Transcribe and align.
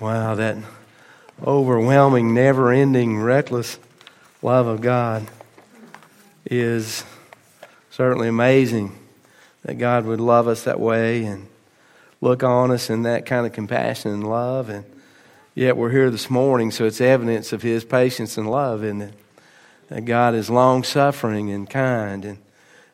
Wow, 0.00 0.34
that 0.34 0.56
overwhelming, 1.40 2.34
never 2.34 2.72
ending, 2.72 3.20
reckless 3.20 3.78
love 4.42 4.66
of 4.66 4.80
God 4.80 5.24
is 6.44 7.04
certainly 7.90 8.26
amazing 8.26 8.98
that 9.62 9.78
God 9.78 10.04
would 10.04 10.20
love 10.20 10.48
us 10.48 10.64
that 10.64 10.80
way 10.80 11.24
and 11.24 11.46
look 12.20 12.42
on 12.42 12.72
us 12.72 12.90
in 12.90 13.04
that 13.04 13.24
kind 13.24 13.46
of 13.46 13.52
compassion 13.52 14.10
and 14.10 14.28
love. 14.28 14.68
And 14.68 14.84
yet 15.54 15.76
we're 15.76 15.90
here 15.90 16.10
this 16.10 16.28
morning, 16.28 16.72
so 16.72 16.86
it's 16.86 17.00
evidence 17.00 17.52
of 17.52 17.62
His 17.62 17.84
patience 17.84 18.36
and 18.36 18.50
love, 18.50 18.82
isn't 18.82 19.00
it? 19.00 19.14
That 19.90 20.04
God 20.06 20.34
is 20.34 20.50
long 20.50 20.82
suffering 20.82 21.52
and 21.52 21.70
kind 21.70 22.24
and 22.24 22.38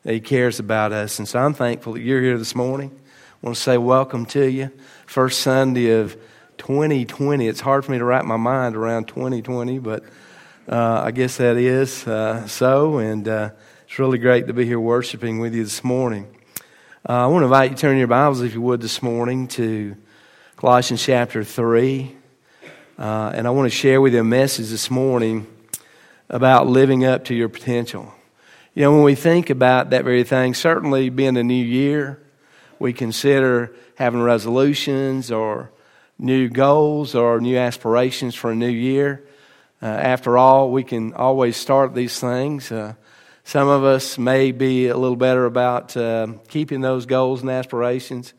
He 0.05 0.21
cares 0.21 0.59
about 0.61 0.93
us. 0.93 1.19
And 1.19 1.27
so 1.27 1.39
I'm 1.39 1.55
thankful 1.55 1.95
that 1.95 2.03
you're 2.03 2.21
here 2.21 2.37
this 2.37 2.55
morning. 2.55 2.91
I 3.43 3.47
want 3.47 3.57
to 3.57 3.63
say 3.63 3.79
welcome 3.79 4.27
to 4.27 4.45
you. 4.45 4.71
First 5.07 5.41
Sunday 5.41 5.93
of 5.93 6.15
2020. 6.61 7.49
It's 7.49 7.61
hard 7.61 7.87
for 7.87 7.91
me 7.91 7.99
to 7.99 8.05
wrap 8.05 8.27
my 8.27 8.37
mind 8.37 8.77
around 8.77 9.09
2020, 9.09 9.79
but 9.79 10.05
uh, 10.69 11.01
I 11.05 11.11
guess 11.11 11.39
that 11.39 11.57
is 11.57 12.07
uh, 12.07 12.47
so. 12.47 12.99
And 12.99 13.27
uh, 13.27 13.51
it's 13.85 13.99
really 13.99 14.19
great 14.19 14.47
to 14.47 14.53
be 14.53 14.67
here 14.67 14.79
worshiping 14.79 15.39
with 15.39 15.55
you 15.55 15.65
this 15.65 15.83
morning. 15.83 16.27
Uh, 17.09 17.25
I 17.25 17.27
want 17.29 17.43
to 17.43 17.47
invite 17.47 17.71
you 17.71 17.77
to 17.77 17.81
turn 17.81 17.97
your 17.97 18.09
Bibles, 18.09 18.43
if 18.43 18.53
you 18.53 18.61
would, 18.61 18.83
this 18.83 19.03
morning 19.03 19.49
to 19.49 19.97
Colossians 20.57 21.03
chapter 21.03 21.43
3. 21.43 22.15
Uh, 22.99 23.33
and 23.35 23.47
I 23.47 23.51
want 23.51 23.73
to 23.73 23.75
share 23.75 24.03
with 24.03 24.13
you 24.13 24.21
a 24.21 24.25
message 24.25 24.69
this 24.69 24.91
morning 24.91 25.47
about 26.29 26.67
living 26.67 27.07
up 27.07 27.25
to 27.25 27.35
your 27.35 27.49
potential. 27.49 28.13
You 28.75 28.83
know, 28.83 28.93
when 28.93 29.03
we 29.03 29.15
think 29.15 29.49
about 29.49 29.91
that 29.91 30.05
very 30.05 30.25
thing, 30.25 30.53
certainly 30.53 31.09
being 31.09 31.39
a 31.39 31.43
new 31.43 31.55
year, 31.55 32.21
we 32.79 32.93
consider 32.93 33.75
having 33.95 34.21
resolutions 34.21 35.31
or 35.31 35.71
new 36.21 36.51
goals 36.51 37.15
or 37.15 37.41
new 37.41 37.57
aspirations 37.57 38.35
for 38.35 38.51
a 38.51 38.55
new 38.55 38.69
year. 38.69 39.25
Uh, 39.83 39.87
after 39.87 40.37
all, 40.37 40.71
we 40.71 40.85
can 40.85 41.15
always 41.15 41.57
start 41.57 41.95
these 41.95 42.21
things. 42.21 42.71
Uh, 42.71 42.93
some 43.45 43.69
of 43.69 43.83
us 43.83 44.19
may 44.19 44.53
be 44.53 44.89
a 44.89 44.97
little 44.97 45.17
better 45.17 45.47
about 45.47 45.97
uh, 45.97 46.29
keeping 46.49 46.83
those 46.83 47.07
goals 47.07 47.41
and 47.41 47.51
aspirations, 47.51 48.35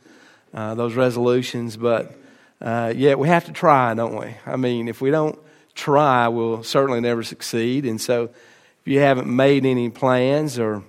uh, 0.53 0.75
those 0.75 0.94
resolutions, 0.94 1.75
but 1.75 2.16
uh, 2.61 2.94
yet 2.95 3.17
we 3.17 3.28
have 3.28 3.45
to 3.45 3.52
try, 3.52 3.94
don't 3.95 4.16
we? 4.16 4.36
I 4.45 4.55
mean, 4.58 4.88
if 4.88 5.02
we 5.02 5.09
don't 5.09 5.38
try, 5.73 6.27
we'll 6.27 6.64
certainly 6.64 7.02
never 7.02 7.23
succeed. 7.23 7.86
And 7.86 8.00
so, 8.00 8.25
if 8.25 8.88
you 8.88 9.00
haven't 9.00 9.27
made 9.27 9.66
any 9.66 9.89
plans 9.89 10.59
or 10.59 10.83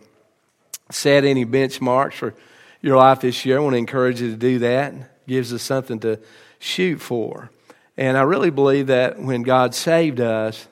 set 0.91 1.25
any 1.25 1.47
benchmarks 1.47 2.15
for 2.15 2.35
your 2.83 2.99
life 2.99 3.23
this 3.23 3.47
year, 3.47 3.59
I 3.59 3.61
want 3.61 3.75
to 3.75 3.79
encourage 3.79 4.21
you 4.21 4.31
to 4.31 4.37
do 4.37 4.59
that. 4.61 4.93
It 4.93 5.07
gives 5.27 5.53
us 5.55 5.63
something 5.63 6.01
to 6.01 6.19
shoot 6.63 7.01
for. 7.01 7.51
And 7.97 8.17
I 8.17 8.23
really 8.23 8.51
believe 8.51 8.87
that 8.87 9.19
when 9.19 9.43
God 9.43 9.75
saved 9.75 10.21
us, 10.21 10.69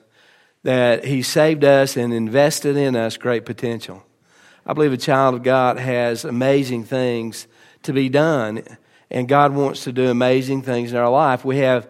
that 0.63 1.05
He 1.05 1.21
saved 1.21 1.63
us 1.63 1.97
and 1.97 2.13
invested 2.13 2.77
in 2.77 2.95
us 2.95 3.17
great 3.17 3.45
potential. 3.45 4.03
I 4.65 4.73
believe 4.73 4.93
a 4.93 4.97
child 4.97 5.35
of 5.35 5.43
God 5.43 5.77
has 5.77 6.23
amazing 6.23 6.85
things 6.85 7.47
to 7.83 7.93
be 7.93 8.09
done, 8.09 8.63
and 9.09 9.27
God 9.27 9.53
wants 9.53 9.83
to 9.83 9.91
do 9.91 10.09
amazing 10.09 10.61
things 10.61 10.91
in 10.91 10.97
our 10.97 11.09
life. 11.09 11.43
We 11.43 11.57
have 11.57 11.89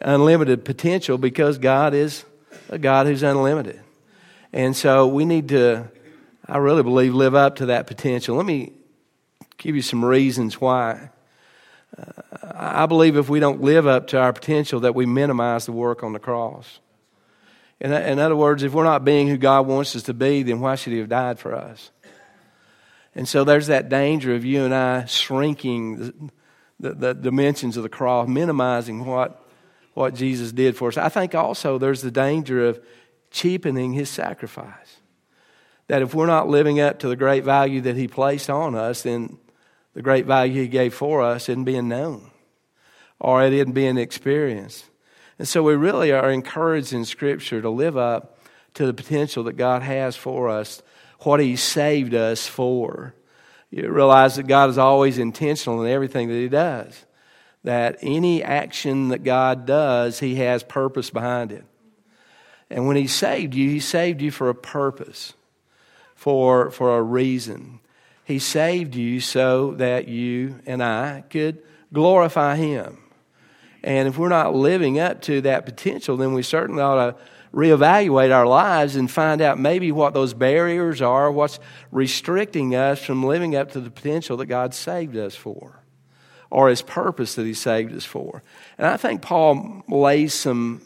unlimited 0.00 0.64
potential 0.64 1.18
because 1.18 1.58
God 1.58 1.92
is 1.92 2.24
a 2.70 2.78
God 2.78 3.06
who's 3.06 3.22
unlimited. 3.22 3.80
And 4.52 4.74
so 4.74 5.06
we 5.06 5.24
need 5.24 5.48
to, 5.50 5.90
I 6.46 6.58
really 6.58 6.82
believe, 6.82 7.14
live 7.14 7.34
up 7.34 7.56
to 7.56 7.66
that 7.66 7.86
potential. 7.86 8.36
Let 8.36 8.46
me 8.46 8.72
give 9.58 9.76
you 9.76 9.82
some 9.82 10.04
reasons 10.04 10.60
why. 10.60 11.10
I 12.42 12.86
believe 12.86 13.16
if 13.16 13.28
we 13.28 13.40
don't 13.40 13.60
live 13.60 13.86
up 13.86 14.08
to 14.08 14.18
our 14.18 14.32
potential, 14.32 14.80
that 14.80 14.94
we 14.94 15.06
minimize 15.06 15.66
the 15.66 15.72
work 15.72 16.02
on 16.02 16.12
the 16.12 16.18
cross. 16.18 16.80
In, 17.80 17.92
in 17.92 18.18
other 18.18 18.36
words, 18.36 18.62
if 18.62 18.72
we're 18.72 18.84
not 18.84 19.04
being 19.04 19.28
who 19.28 19.36
God 19.36 19.66
wants 19.66 19.94
us 19.96 20.04
to 20.04 20.14
be, 20.14 20.42
then 20.42 20.60
why 20.60 20.74
should 20.74 20.92
He 20.92 20.98
have 20.98 21.08
died 21.08 21.38
for 21.38 21.54
us? 21.54 21.90
And 23.14 23.28
so 23.28 23.44
there's 23.44 23.68
that 23.68 23.88
danger 23.88 24.34
of 24.34 24.44
you 24.44 24.64
and 24.64 24.74
I 24.74 25.04
shrinking 25.04 25.98
the, 25.98 26.14
the, 26.80 26.94
the 26.94 27.14
dimensions 27.14 27.76
of 27.76 27.82
the 27.82 27.88
cross, 27.88 28.28
minimizing 28.28 29.04
what, 29.04 29.46
what 29.94 30.14
Jesus 30.14 30.50
did 30.52 30.76
for 30.76 30.88
us. 30.88 30.96
I 30.96 31.08
think 31.08 31.34
also 31.34 31.78
there's 31.78 32.02
the 32.02 32.10
danger 32.10 32.66
of 32.66 32.80
cheapening 33.30 33.92
His 33.92 34.10
sacrifice. 34.10 34.98
That 35.88 36.02
if 36.02 36.14
we're 36.14 36.26
not 36.26 36.48
living 36.48 36.80
up 36.80 37.00
to 37.00 37.08
the 37.08 37.16
great 37.16 37.44
value 37.44 37.82
that 37.82 37.96
He 37.96 38.08
placed 38.08 38.50
on 38.50 38.74
us, 38.74 39.02
then 39.02 39.38
the 39.94 40.02
great 40.02 40.26
value 40.26 40.62
He 40.62 40.68
gave 40.68 40.94
for 40.94 41.22
us 41.22 41.48
isn't 41.48 41.64
being 41.64 41.88
known 41.88 42.30
or 43.20 43.42
it 43.42 43.52
isn't 43.52 43.72
being 43.72 43.96
experienced. 43.96 44.84
And 45.38 45.48
so 45.48 45.62
we 45.62 45.74
really 45.74 46.12
are 46.12 46.30
encouraged 46.30 46.92
in 46.92 47.04
Scripture 47.04 47.62
to 47.62 47.70
live 47.70 47.96
up 47.96 48.38
to 48.74 48.86
the 48.86 48.94
potential 48.94 49.44
that 49.44 49.56
God 49.56 49.82
has 49.82 50.16
for 50.16 50.48
us, 50.48 50.82
what 51.20 51.40
He 51.40 51.56
saved 51.56 52.14
us 52.14 52.46
for. 52.46 53.14
You 53.70 53.90
realize 53.90 54.36
that 54.36 54.46
God 54.46 54.70
is 54.70 54.78
always 54.78 55.18
intentional 55.18 55.82
in 55.82 55.90
everything 55.90 56.28
that 56.28 56.34
He 56.34 56.48
does, 56.48 57.04
that 57.62 57.98
any 58.02 58.42
action 58.42 59.08
that 59.08 59.24
God 59.24 59.66
does, 59.66 60.20
He 60.20 60.36
has 60.36 60.62
purpose 60.62 61.10
behind 61.10 61.50
it. 61.50 61.64
And 62.70 62.86
when 62.86 62.96
He 62.96 63.06
saved 63.06 63.54
you, 63.54 63.70
He 63.70 63.80
saved 63.80 64.20
you 64.20 64.30
for 64.30 64.48
a 64.48 64.54
purpose, 64.54 65.34
for, 66.14 66.70
for 66.70 66.96
a 66.96 67.02
reason. 67.02 67.80
He 68.24 68.38
saved 68.38 68.94
you 68.94 69.20
so 69.20 69.72
that 69.72 70.08
you 70.08 70.60
and 70.66 70.82
I 70.82 71.24
could 71.28 71.62
glorify 71.92 72.56
Him. 72.56 72.98
And 73.82 74.08
if 74.08 74.16
we're 74.16 74.28
not 74.28 74.54
living 74.54 74.98
up 74.98 75.20
to 75.22 75.42
that 75.42 75.66
potential, 75.66 76.16
then 76.16 76.32
we 76.32 76.42
certainly 76.42 76.82
ought 76.82 77.04
to 77.04 77.16
reevaluate 77.52 78.34
our 78.34 78.46
lives 78.46 78.96
and 78.96 79.10
find 79.10 79.40
out 79.40 79.58
maybe 79.58 79.92
what 79.92 80.14
those 80.14 80.34
barriers 80.34 81.00
are, 81.02 81.30
what's 81.30 81.60
restricting 81.92 82.74
us 82.74 83.04
from 83.04 83.22
living 83.22 83.54
up 83.54 83.72
to 83.72 83.80
the 83.80 83.90
potential 83.90 84.38
that 84.38 84.46
God 84.46 84.74
saved 84.74 85.16
us 85.16 85.36
for, 85.36 85.80
or 86.50 86.68
His 86.68 86.82
purpose 86.82 87.34
that 87.34 87.46
He 87.46 87.54
saved 87.54 87.94
us 87.94 88.04
for. 88.04 88.42
And 88.78 88.86
I 88.86 88.96
think 88.96 89.22
Paul 89.22 89.84
lays 89.88 90.34
some 90.34 90.80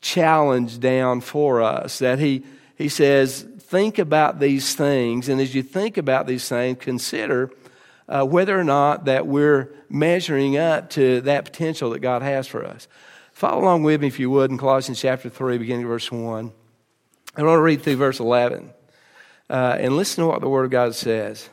challenge 0.00 0.78
down 0.78 1.20
for 1.20 1.62
us 1.62 1.98
that 1.98 2.18
he, 2.18 2.44
he 2.76 2.88
says, 2.88 3.46
think 3.68 3.98
about 3.98 4.38
these 4.38 4.74
things, 4.76 5.28
and 5.28 5.40
as 5.40 5.54
you 5.54 5.62
think 5.62 5.96
about 5.96 6.26
these 6.26 6.48
things, 6.48 6.78
consider 6.80 7.50
uh, 8.08 8.24
whether 8.24 8.58
or 8.58 8.64
not 8.64 9.06
that 9.06 9.26
we're 9.26 9.74
measuring 9.88 10.56
up 10.56 10.90
to 10.90 11.20
that 11.22 11.44
potential 11.44 11.90
that 11.90 11.98
God 11.98 12.22
has 12.22 12.46
for 12.46 12.64
us. 12.64 12.86
Follow 13.32 13.62
along 13.62 13.82
with 13.82 14.00
me, 14.00 14.06
if 14.06 14.20
you 14.20 14.30
would, 14.30 14.50
in 14.50 14.58
Colossians 14.58 15.00
chapter 15.00 15.28
3, 15.28 15.58
beginning 15.58 15.84
at 15.84 15.88
verse 15.88 16.12
1. 16.12 16.52
I 17.36 17.42
want 17.42 17.58
to 17.58 17.62
read 17.62 17.82
through 17.82 17.96
verse 17.96 18.20
11 18.20 18.70
uh, 19.50 19.76
and 19.78 19.96
listen 19.96 20.22
to 20.22 20.28
what 20.28 20.40
the 20.40 20.48
Word 20.48 20.66
of 20.66 20.70
God 20.70 20.94
says. 20.94 21.50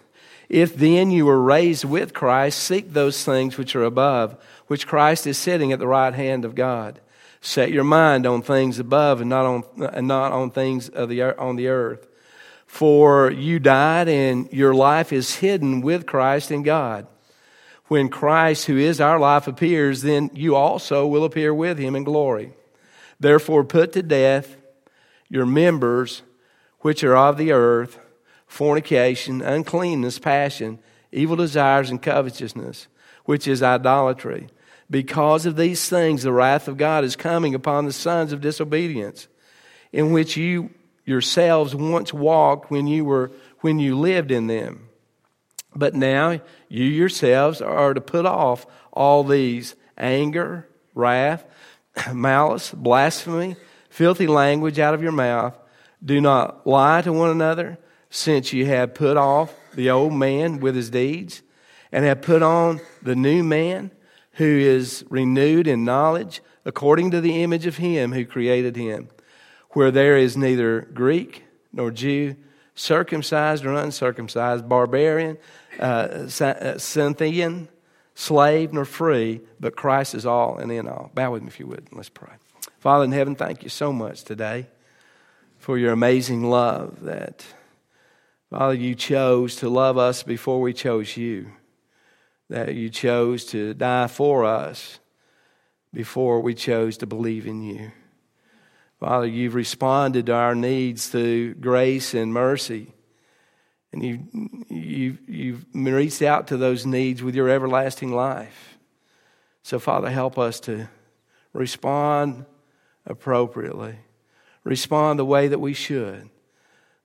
If 0.50 0.76
then 0.76 1.10
you 1.10 1.26
were 1.26 1.42
raised 1.42 1.84
with 1.84 2.14
Christ, 2.14 2.60
seek 2.60 2.94
those 2.94 3.26
things 3.26 3.58
which 3.58 3.76
are 3.76 3.84
above, 3.84 4.38
which 4.68 4.86
Christ 4.86 5.26
is 5.26 5.38
sitting 5.38 5.72
at 5.72 5.80
the 5.80 5.88
right 5.88 6.14
hand 6.14 6.46
of 6.46 6.54
God. 6.54 7.00
Set 7.46 7.74
your 7.74 7.84
mind 7.84 8.26
on 8.26 8.42
things 8.42 8.80
above 8.80 9.20
and 9.20 9.30
not 9.30 9.46
on, 9.46 9.64
and 9.92 10.08
not 10.08 10.32
on 10.32 10.50
things 10.50 10.88
of 10.88 11.10
the, 11.10 11.22
on 11.38 11.58
the 11.58 11.68
earth. 11.68 12.08
For 12.66 13.30
you 13.30 13.60
died, 13.60 14.08
and 14.08 14.52
your 14.54 14.74
life 14.74 15.12
is 15.12 15.36
hidden 15.36 15.82
with 15.82 16.06
Christ 16.06 16.52
in 16.52 16.64
God. 16.64 17.06
When 17.88 18.08
Christ, 18.08 18.68
who 18.68 18.78
is 18.78 19.02
our 19.02 19.20
life, 19.20 19.46
appears, 19.46 20.04
then 20.04 20.32
you 20.34 20.56
also 20.56 21.06
will 21.06 21.26
appear 21.26 21.54
with 21.54 21.78
him 21.78 21.98
in 21.98 22.06
glory. 22.06 22.54
Therefore, 23.20 23.66
put 23.66 23.92
to 23.92 24.02
death 24.02 24.56
your 25.28 25.46
members 25.46 26.22
which 26.80 27.04
are 27.04 27.18
of 27.18 27.36
the 27.38 27.52
earth 27.52 28.00
fornication, 28.48 29.42
uncleanness, 29.42 30.18
passion, 30.18 30.80
evil 31.12 31.36
desires, 31.36 31.90
and 31.90 32.02
covetousness, 32.02 32.88
which 33.26 33.50
is 33.50 33.62
idolatry. 33.62 34.48
Because 34.90 35.46
of 35.46 35.56
these 35.56 35.88
things, 35.88 36.24
the 36.24 36.34
wrath 36.34 36.68
of 36.68 36.78
God 36.78 37.04
is 37.04 37.16
coming 37.16 37.56
upon 37.56 37.86
the 37.86 37.94
sons 37.94 38.34
of 38.34 38.42
disobedience, 38.42 39.28
in 39.92 40.12
which 40.12 40.38
you 40.38 40.72
yourselves 41.06 41.76
once 41.76 42.14
walked 42.14 42.72
when 42.72 42.88
you 42.88 43.06
were 43.06 43.32
when 43.62 43.80
you 43.80 43.98
lived 43.98 44.32
in 44.32 44.48
them. 44.48 44.90
But 45.76 45.96
now 45.96 46.42
you 46.70 46.84
yourselves 46.84 47.62
are 47.62 47.94
to 47.94 48.02
put 48.02 48.26
off 48.26 48.66
all 48.92 49.24
these 49.24 49.76
anger, 49.98 50.68
wrath, 50.94 51.46
malice, 52.14 52.72
blasphemy, 52.72 53.56
filthy 53.90 54.28
language 54.28 54.80
out 54.80 54.94
of 54.94 55.02
your 55.02 55.12
mouth. 55.12 55.58
Do 56.04 56.20
not 56.20 56.68
lie 56.68 57.02
to 57.02 57.14
one 57.14 57.30
another, 57.30 57.78
since 58.10 58.54
you 58.54 58.66
have 58.66 58.94
put 58.94 59.18
off 59.18 59.54
the 59.74 59.90
old 59.90 60.14
man 60.14 60.60
with 60.60 60.76
his 60.76 60.90
deeds, 60.90 61.42
and 61.92 62.06
have 62.06 62.22
put 62.22 62.44
on 62.44 62.82
the 63.02 63.16
new 63.16 63.44
man 63.44 63.92
who 64.34 64.46
is 64.46 65.06
renewed 65.10 65.68
in 65.68 65.86
knowledge 65.86 66.42
according 66.66 67.12
to 67.12 67.22
the 67.22 67.44
image 67.44 67.66
of 67.66 67.78
him 67.78 68.14
who 68.14 68.26
created 68.26 68.76
him 68.76 69.10
where 69.74 69.92
there 69.92 70.18
is 70.18 70.38
neither 70.38 70.82
Greek 70.94 71.44
nor 71.72 71.92
Jew, 71.92 72.36
circumcised 72.76 73.66
or 73.66 73.74
uncircumcised, 73.74 74.68
barbarian, 74.68 75.38
uh, 75.80 76.28
uh, 76.40 76.78
Scythian, 76.78 77.68
slave 78.16 78.74
nor 78.74 78.86
free, 78.86 79.42
but 79.60 79.76
Christ 79.76 80.16
is 80.16 80.26
all 80.26 80.58
and 80.58 80.72
in 80.72 80.88
all. 80.88 81.12
Bow 81.14 81.32
with 81.32 81.42
me 81.42 81.48
if 81.48 81.60
you 81.60 81.68
would. 81.68 81.88
Let's 81.92 82.10
pray. 82.10 82.34
Father 82.80 83.06
in 83.06 83.12
heaven, 83.12 83.36
thank 83.36 83.64
you 83.64 83.70
so 83.70 83.92
much 83.92 84.24
today 84.24 84.68
for 85.58 85.78
your 85.78 85.94
amazing 85.94 86.44
love 86.44 87.02
that, 87.02 87.46
Father, 88.50 88.74
you 88.74 88.94
chose 88.94 89.56
to 89.58 89.70
love 89.70 89.98
us 89.98 90.22
before 90.22 90.62
we 90.62 90.74
chose 90.74 91.18
you, 91.18 91.52
that 92.54 92.76
you 92.76 92.88
chose 92.88 93.46
to 93.46 93.74
die 93.74 94.06
for 94.06 94.46
us 94.46 95.00
before 95.92 96.40
we 96.40 96.54
chose 96.54 96.98
to 96.98 97.08
believe 97.08 97.48
in 97.48 97.64
you. 97.64 97.92
Father, 99.00 99.26
you've 99.26 99.56
responded 99.56 100.28
to 100.28 100.36
our 100.36 100.54
needs 100.54 101.10
through 101.10 101.56
grace 101.56 102.14
and 102.14 102.32
mercy. 102.32 102.94
And 103.92 104.04
you've, 104.04 104.22
you've, 104.70 105.30
you've 105.30 105.66
reached 105.74 106.22
out 106.22 106.48
to 106.50 106.58
those 106.58 106.86
needs 106.86 107.24
with 107.24 107.34
your 107.34 107.50
everlasting 107.50 108.14
life. 108.14 108.78
So, 109.64 109.80
Father, 109.80 110.12
help 110.12 110.38
us 110.38 110.60
to 110.62 110.88
respond 111.54 112.46
appropriately, 113.08 113.96
respond 114.64 115.18
the 115.18 115.26
way 115.26 115.48
that 115.48 115.60
we 115.60 115.74
should 115.74 116.30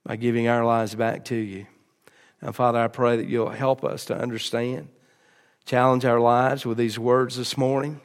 by 0.04 0.16
giving 0.16 0.46
our 0.46 0.64
lives 0.64 0.94
back 0.94 1.24
to 1.26 1.36
you. 1.36 1.66
And, 2.42 2.54
Father, 2.54 2.80
I 2.80 2.88
pray 2.88 3.16
that 3.16 3.28
you'll 3.28 3.48
help 3.48 3.82
us 3.82 4.04
to 4.06 4.14
understand, 4.16 4.88
challenge 5.68 6.06
our 6.06 6.18
lives 6.18 6.64
with 6.64 6.78
these 6.78 6.98
words 6.98 7.36
this 7.36 7.58
morning. 7.58 8.00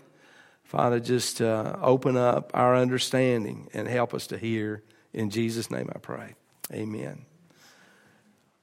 Father, 0.65 1.00
just 1.00 1.42
uh, 1.42 1.77
open 1.81 2.18
up 2.18 2.51
our 2.54 2.75
understanding 2.75 3.69
and 3.74 3.88
help 3.88 4.13
us 4.13 4.27
to 4.27 4.38
hear. 4.38 4.83
In 5.13 5.30
Jesus' 5.30 5.71
name 5.71 5.89
I 5.95 6.00
pray. 6.00 6.36
Amen. 6.74 7.25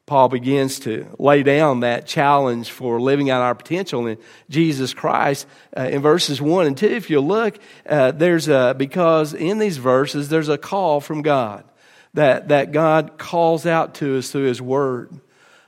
Paul 0.05 0.29
begins 0.29 0.81
to 0.81 1.07
lay 1.19 1.43
down 1.43 1.81
that 1.81 2.07
challenge 2.07 2.71
for 2.71 3.01
living 3.01 3.31
out 3.31 3.41
our 3.41 3.55
potential 3.55 4.07
in 4.07 4.19
Jesus 4.51 4.93
Christ 4.93 5.47
uh, 5.75 5.83
in 5.83 6.03
verses 6.03 6.43
1 6.43 6.67
and 6.67 6.77
2. 6.77 6.87
If 6.87 7.09
you 7.09 7.21
look, 7.21 7.59
uh, 7.89 8.11
there's 8.11 8.49
a, 8.49 8.75
because 8.77 9.33
in 9.33 9.59
these 9.59 9.79
verses, 9.79 10.29
there's 10.29 10.51
a 10.51 10.59
call 10.59 11.01
from 11.01 11.23
God 11.23 11.65
that, 12.13 12.49
that 12.49 12.73
God 12.73 13.17
calls 13.17 13.65
out 13.65 13.95
to 13.95 14.19
us 14.19 14.31
through 14.31 14.45
His 14.45 14.61
Word. 14.61 15.19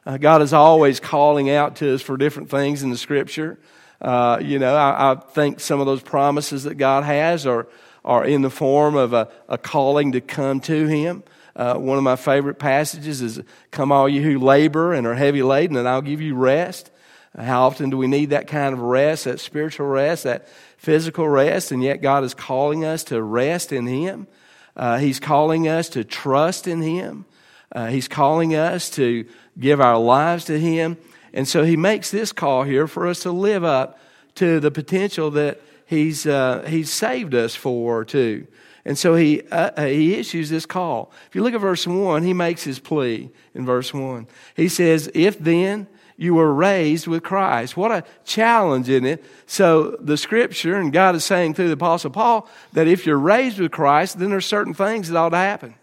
Uh, 0.04 0.16
God 0.16 0.42
is 0.42 0.52
always 0.52 0.98
calling 0.98 1.48
out 1.48 1.76
to 1.76 1.94
us 1.94 2.02
for 2.02 2.16
different 2.16 2.50
things 2.50 2.82
in 2.82 2.90
the 2.90 2.96
Scripture. 2.96 3.58
Uh, 4.00 4.40
you 4.42 4.58
know, 4.58 4.74
I, 4.74 5.12
I, 5.12 5.14
think 5.14 5.60
some 5.60 5.78
of 5.78 5.86
those 5.86 6.02
promises 6.02 6.64
that 6.64 6.74
God 6.74 7.04
has 7.04 7.46
are, 7.46 7.68
are 8.04 8.24
in 8.24 8.42
the 8.42 8.50
form 8.50 8.96
of 8.96 9.12
a, 9.12 9.28
a 9.48 9.56
calling 9.56 10.12
to 10.12 10.20
come 10.20 10.58
to 10.62 10.86
Him. 10.88 11.22
Uh, 11.54 11.74
one 11.74 11.98
of 11.98 12.04
my 12.04 12.16
favorite 12.16 12.58
passages 12.58 13.22
is, 13.22 13.40
Come, 13.70 13.92
all 13.92 14.08
you 14.08 14.22
who 14.22 14.40
labor 14.40 14.92
and 14.92 15.06
are 15.06 15.14
heavy 15.14 15.44
laden, 15.44 15.76
and 15.76 15.88
I'll 15.88 16.02
give 16.02 16.20
you 16.20 16.34
rest. 16.34 16.90
Uh, 17.38 17.44
how 17.44 17.66
often 17.66 17.90
do 17.90 17.96
we 17.96 18.08
need 18.08 18.30
that 18.30 18.48
kind 18.48 18.72
of 18.72 18.80
rest, 18.80 19.26
that 19.26 19.38
spiritual 19.38 19.86
rest, 19.86 20.24
that 20.24 20.48
physical 20.78 21.28
rest? 21.28 21.70
And 21.70 21.80
yet 21.80 22.02
God 22.02 22.24
is 22.24 22.34
calling 22.34 22.84
us 22.84 23.04
to 23.04 23.22
rest 23.22 23.70
in 23.72 23.86
Him. 23.86 24.26
Uh, 24.74 24.98
he's 24.98 25.20
calling 25.20 25.68
us 25.68 25.88
to 25.90 26.02
trust 26.02 26.66
in 26.66 26.82
Him. 26.82 27.24
Uh, 27.72 27.86
he's 27.86 28.08
calling 28.08 28.54
us 28.54 28.90
to 28.90 29.26
give 29.58 29.80
our 29.80 29.98
lives 29.98 30.44
to 30.46 30.58
Him. 30.58 30.96
And 31.32 31.48
so 31.48 31.64
he 31.64 31.76
makes 31.76 32.10
this 32.10 32.32
call 32.32 32.64
here 32.64 32.86
for 32.86 33.06
us 33.06 33.20
to 33.20 33.32
live 33.32 33.64
up 33.64 33.98
to 34.34 34.60
the 34.60 34.70
potential 34.70 35.30
that 35.32 35.60
he's, 35.86 36.26
uh, 36.26 36.64
he's 36.68 36.90
saved 36.90 37.34
us 37.34 37.54
for, 37.54 38.04
too. 38.04 38.46
And 38.84 38.98
so 38.98 39.14
he, 39.14 39.42
uh, 39.50 39.70
uh, 39.76 39.86
he 39.86 40.14
issues 40.14 40.50
this 40.50 40.66
call. 40.66 41.12
If 41.28 41.34
you 41.34 41.42
look 41.42 41.54
at 41.54 41.60
verse 41.60 41.86
1, 41.86 42.22
he 42.22 42.32
makes 42.32 42.64
his 42.64 42.78
plea 42.78 43.30
in 43.54 43.64
verse 43.64 43.94
1. 43.94 44.26
He 44.56 44.68
says, 44.68 45.10
If 45.14 45.38
then 45.38 45.86
you 46.16 46.34
were 46.34 46.52
raised 46.52 47.06
with 47.06 47.22
Christ. 47.22 47.76
What 47.76 47.90
a 47.90 48.04
challenge, 48.24 48.88
isn't 48.88 49.06
it? 49.06 49.24
So 49.46 49.96
the 50.00 50.16
scripture, 50.16 50.76
and 50.76 50.92
God 50.92 51.14
is 51.14 51.24
saying 51.24 51.54
through 51.54 51.68
the 51.68 51.74
Apostle 51.74 52.10
Paul, 52.10 52.48
that 52.74 52.86
if 52.86 53.06
you're 53.06 53.18
raised 53.18 53.58
with 53.58 53.72
Christ, 53.72 54.18
then 54.18 54.30
there's 54.30 54.46
certain 54.46 54.74
things 54.74 55.08
that 55.08 55.18
ought 55.18 55.30
to 55.30 55.36
happen. 55.36 55.74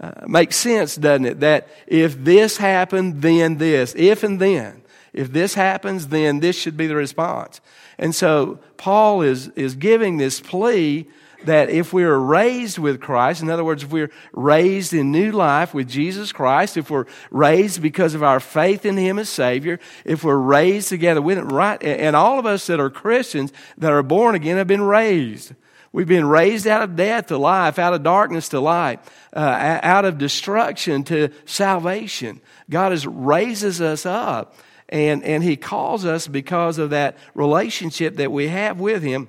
Uh, 0.00 0.12
makes 0.26 0.56
sense, 0.56 0.96
doesn't 0.96 1.24
it? 1.24 1.40
That 1.40 1.68
if 1.86 2.22
this 2.22 2.56
happened, 2.56 3.22
then 3.22 3.58
this. 3.58 3.94
If 3.96 4.22
and 4.22 4.40
then. 4.40 4.82
If 5.12 5.32
this 5.32 5.54
happens, 5.54 6.08
then 6.08 6.40
this 6.40 6.56
should 6.58 6.76
be 6.76 6.88
the 6.88 6.96
response. 6.96 7.60
And 7.98 8.14
so 8.14 8.58
Paul 8.76 9.22
is, 9.22 9.48
is 9.50 9.76
giving 9.76 10.16
this 10.16 10.40
plea 10.40 11.06
that 11.44 11.70
if 11.70 11.92
we 11.92 12.04
are 12.04 12.18
raised 12.18 12.78
with 12.78 13.00
Christ, 13.00 13.42
in 13.42 13.50
other 13.50 13.64
words, 13.64 13.84
if 13.84 13.92
we're 13.92 14.10
raised 14.32 14.92
in 14.92 15.12
new 15.12 15.30
life 15.30 15.74
with 15.74 15.88
Jesus 15.88 16.32
Christ, 16.32 16.76
if 16.76 16.90
we're 16.90 17.06
raised 17.30 17.82
because 17.82 18.14
of 18.14 18.22
our 18.22 18.40
faith 18.40 18.84
in 18.84 18.96
Him 18.96 19.18
as 19.18 19.28
Savior, 19.28 19.78
if 20.04 20.24
we're 20.24 20.36
raised 20.36 20.88
together 20.88 21.22
with 21.22 21.38
Him, 21.38 21.48
right? 21.48 21.82
And 21.82 22.16
all 22.16 22.38
of 22.38 22.46
us 22.46 22.66
that 22.66 22.80
are 22.80 22.90
Christians 22.90 23.52
that 23.78 23.92
are 23.92 24.02
born 24.02 24.34
again 24.34 24.56
have 24.56 24.66
been 24.66 24.82
raised. 24.82 25.54
We've 25.94 26.08
been 26.08 26.26
raised 26.26 26.66
out 26.66 26.82
of 26.82 26.96
death 26.96 27.28
to 27.28 27.38
life, 27.38 27.78
out 27.78 27.94
of 27.94 28.02
darkness 28.02 28.48
to 28.48 28.58
light, 28.58 28.98
uh, 29.32 29.78
out 29.80 30.04
of 30.04 30.18
destruction 30.18 31.04
to 31.04 31.28
salvation. 31.44 32.40
God 32.68 32.90
has 32.90 33.06
raises 33.06 33.80
us 33.80 34.04
up, 34.04 34.56
and, 34.88 35.22
and 35.22 35.44
He 35.44 35.54
calls 35.54 36.04
us 36.04 36.26
because 36.26 36.78
of 36.78 36.90
that 36.90 37.16
relationship 37.32 38.16
that 38.16 38.32
we 38.32 38.48
have 38.48 38.80
with 38.80 39.04
Him 39.04 39.28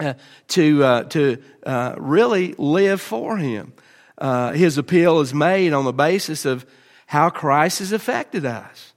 uh, 0.00 0.14
to, 0.48 0.82
uh, 0.82 1.02
to 1.02 1.42
uh, 1.66 1.96
really 1.98 2.54
live 2.56 3.02
for 3.02 3.36
Him. 3.36 3.74
Uh, 4.16 4.52
his 4.52 4.78
appeal 4.78 5.20
is 5.20 5.34
made 5.34 5.74
on 5.74 5.84
the 5.84 5.92
basis 5.92 6.46
of 6.46 6.64
how 7.04 7.28
Christ 7.28 7.80
has 7.80 7.92
affected 7.92 8.46
us. 8.46 8.94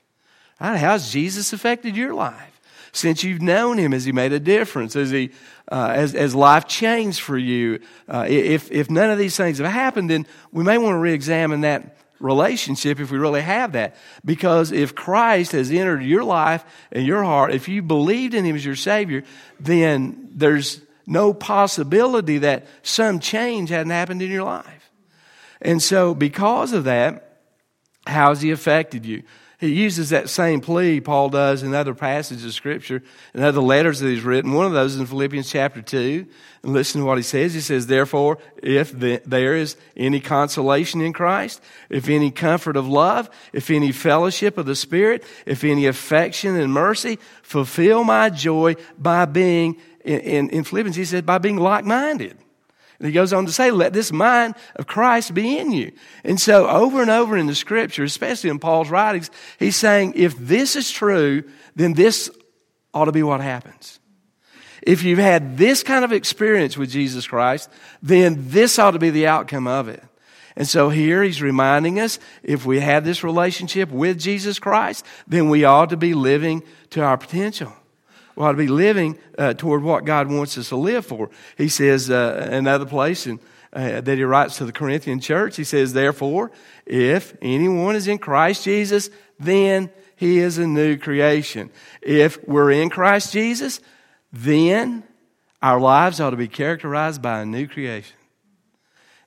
Right? 0.62 0.78
How's 0.78 1.12
Jesus 1.12 1.51
affected 1.51 1.98
your 1.98 2.13
life? 2.13 2.56
Since 2.98 3.24
you've 3.24 3.44
known 3.44 3.78
him, 3.78 3.92
has 3.92 4.06
he 4.06 4.12
made 4.12 4.34
a 4.34 4.40
difference? 4.40 4.96
Has 4.96 5.12
he, 5.12 5.30
uh, 5.72 5.92
as, 5.94 6.16
as 6.16 6.34
life 6.34 6.68
changed 6.68 7.20
for 7.20 7.38
you? 7.38 7.80
Uh, 8.10 8.26
if, 8.28 8.72
if 8.72 8.90
none 8.90 9.12
of 9.12 9.20
these 9.20 9.38
things 9.38 9.60
have 9.60 9.72
happened, 9.72 10.10
then 10.10 10.26
we 10.52 10.64
may 10.64 10.80
want 10.80 10.96
to 10.96 10.98
re-examine 10.98 11.62
that 11.62 11.96
relationship 12.20 13.00
if 13.00 13.12
we 13.12 13.20
really 13.20 13.42
have 13.42 13.74
that. 13.74 13.96
Because 14.26 14.72
if 14.72 14.96
Christ 14.96 15.52
has 15.52 15.70
entered 15.70 16.02
your 16.02 16.24
life 16.24 16.66
and 16.92 17.06
your 17.06 17.24
heart, 17.24 17.54
if 17.54 17.68
you 17.68 17.84
believed 17.84 18.34
in 18.34 18.44
him 18.44 18.56
as 18.56 18.66
your 18.66 18.76
Savior, 18.76 19.24
then 19.60 20.30
there's 20.32 20.82
no 21.06 21.36
possibility 21.36 22.40
that 22.40 22.66
some 22.82 23.20
change 23.20 23.70
hadn't 23.70 23.92
happened 23.92 24.24
in 24.24 24.32
your 24.32 24.44
life. 24.44 24.92
And 25.62 25.84
so, 25.84 26.16
because 26.16 26.74
of 26.74 26.86
that, 26.86 27.42
how 28.08 28.30
has 28.30 28.42
he 28.42 28.50
affected 28.50 29.06
you? 29.06 29.22
He 29.59 29.74
uses 29.74 30.12
that 30.12 30.30
same 30.30 30.62
plea, 30.62 31.01
Paul 31.01 31.30
does 31.30 31.63
in 31.63 31.74
other 31.74 31.95
passages 31.95 32.45
of 32.45 32.54
Scripture 32.54 33.01
and 33.33 33.44
other 33.44 33.59
letters 33.59 34.00
that 34.00 34.09
he's 34.09 34.21
written. 34.21 34.54
One 34.54 34.68
of 34.68 34.73
those 34.73 34.94
is 34.94 34.99
in 34.99 35.07
Philippians 35.07 35.49
chapter 35.49 35.81
2. 35.81 36.28
And 36.61 36.73
listen 36.73 37.02
to 37.02 37.07
what 37.07 37.18
he 37.18 37.23
says. 37.23 37.56
He 37.56 37.61
says, 37.61 37.87
Therefore, 37.87 38.37
if 38.61 38.92
there 38.92 39.56
is 39.56 39.76
any 39.95 40.19
consolation 40.19 41.02
in 41.02 41.11
Christ, 41.11 41.59
if 41.90 42.07
any 42.07 42.30
comfort 42.30 42.78
of 42.78 42.87
love, 42.87 43.31
if 43.52 43.71
any 43.71 43.92
fellowship 43.92 44.59
of 44.59 44.68
the 44.68 44.76
Spirit, 44.76 45.23
if 45.47 45.64
any 45.64 45.87
affection 45.87 46.56
and 46.56 46.71
mercy, 46.71 47.18
fulfill 47.42 48.04
my 48.04 48.30
joy 48.30 48.76
by 48.99 49.26
being, 49.26 49.78
in, 50.06 50.19
in, 50.19 50.49
in 50.52 50.64
Philippians, 50.66 50.95
he 50.95 51.06
said, 51.06 51.26
by 51.26 51.40
being 51.40 51.57
like 51.57 51.83
minded 51.83 52.37
and 52.99 53.07
he 53.07 53.13
goes 53.13 53.31
on 53.31 53.45
to 53.45 53.51
say, 53.51 53.69
let 53.69 53.94
this 53.94 54.11
mind 54.11 54.56
of 54.75 54.87
Christ 54.87 55.33
be 55.33 55.57
in 55.57 55.71
you. 55.71 55.92
And 56.23 56.39
so 56.39 56.68
over 56.68 57.01
and 57.01 57.11
over 57.11 57.37
in 57.37 57.45
the 57.45 57.56
scripture, 57.56 58.04
especially 58.04 58.49
in 58.49 58.59
Paul's 58.59 58.89
writings, 58.89 59.30
he's 59.59 59.75
saying, 59.75 60.13
if 60.16 60.35
this 60.37 60.75
is 60.75 60.89
true, 60.89 61.44
then 61.75 61.94
this 61.94 62.31
ought 62.94 63.06
to 63.06 63.11
be 63.11 63.23
what 63.23 63.42
happens. 63.42 63.99
If 64.81 65.04
you've 65.04 65.19
had 65.19 65.57
this 65.57 65.83
kind 65.83 66.06
of 66.06 66.11
experience 66.11 66.77
with 66.77 66.89
Jesus 66.89 67.27
Christ, 67.27 67.69
then 68.01 68.49
this 68.49 68.80
ought 68.80 68.92
to 68.92 68.99
be 68.99 69.11
the 69.11 69.27
outcome 69.27 69.68
of 69.68 69.89
it. 69.89 70.04
And 70.56 70.68
so 70.68 70.89
here 70.89 71.21
he's 71.21 71.42
reminding 71.42 71.99
us 71.99 72.18
if 72.42 72.66
we 72.66 72.80
have 72.80 73.06
this 73.06 73.23
relationship 73.23 73.92
with 73.92 74.19
Jesus 74.19 74.57
Christ, 74.57 75.06
then 75.27 75.49
we 75.49 75.66
ought 75.66 75.92
to 75.92 75.97
be 75.97 76.16
living 76.16 76.63
to 76.92 77.04
our 77.04 77.18
potential 77.18 77.73
we 78.38 78.44
ought 78.44 78.52
to 78.52 78.58
be 78.58 78.68
living 78.68 79.18
uh, 79.36 79.56
toward 79.56 79.82
what 79.82 80.06
God 80.06 80.30
wants 80.30 80.60
us 80.60 80.70
to 80.70 80.76
live 80.76 81.08
for. 81.08 81.32
He 81.58 81.70
says 81.70 82.12
uh, 82.12 82.48
another 82.52 82.86
place 82.86 83.26
and 83.26 83.40
uh, 83.74 84.00
that 84.02 84.16
he 84.16 84.24
writes 84.24 84.58
to 84.58 84.66
the 84.66 84.72
Corinthian 84.72 85.20
church. 85.20 85.56
He 85.56 85.64
says, 85.64 85.94
Therefore, 85.94 86.52
if 86.86 87.36
anyone 87.42 87.96
is 87.96 88.08
in 88.08 88.20
Christ 88.20 88.64
Jesus, 88.64 89.10
then 89.40 89.90
he 90.16 90.38
is 90.38 90.60
a 90.60 90.68
new 90.68 90.98
creation. 90.98 91.72
If 92.00 92.48
we're 92.48 92.70
in 92.70 92.92
Christ 92.92 93.34
Jesus, 93.34 93.80
then 94.32 95.04
our 95.60 95.80
lives 95.80 96.22
ought 96.22 96.30
to 96.30 96.38
be 96.38 96.48
characterized 96.48 97.24
by 97.24 97.40
a 97.40 97.46
new 97.46 97.68
creation. 97.68 98.18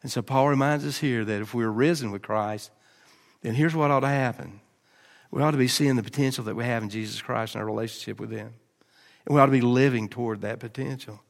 And 0.05 0.13
so 0.13 0.23
Paul 0.23 0.49
reminds 0.49 0.87
us 0.87 0.99
here 0.99 1.25
that 1.25 1.41
if 1.41 1.53
we're 1.53 1.69
risen 1.69 2.13
with 2.13 2.23
Christ, 2.23 2.71
then 3.43 3.55
here's 3.55 3.75
what 3.75 3.91
ought 3.91 4.01
to 4.01 4.07
happen. 4.07 4.61
We 5.33 5.43
ought 5.43 5.51
to 5.51 5.57
be 5.57 5.69
seeing 5.69 5.97
the 5.97 6.05
potential 6.05 6.45
that 6.45 6.55
we 6.55 6.65
have 6.65 6.85
in 6.85 6.91
Jesus 6.91 7.21
Christ 7.21 7.57
and 7.57 7.61
our 7.61 7.67
relationship 7.67 8.21
with 8.21 8.31
Him. 8.31 8.55
And 9.31 9.37
we 9.37 9.41
ought 9.41 9.47
to 9.47 9.53
be 9.53 9.61
living 9.61 10.09
toward 10.09 10.41
that 10.41 10.59
potential. 10.59 11.21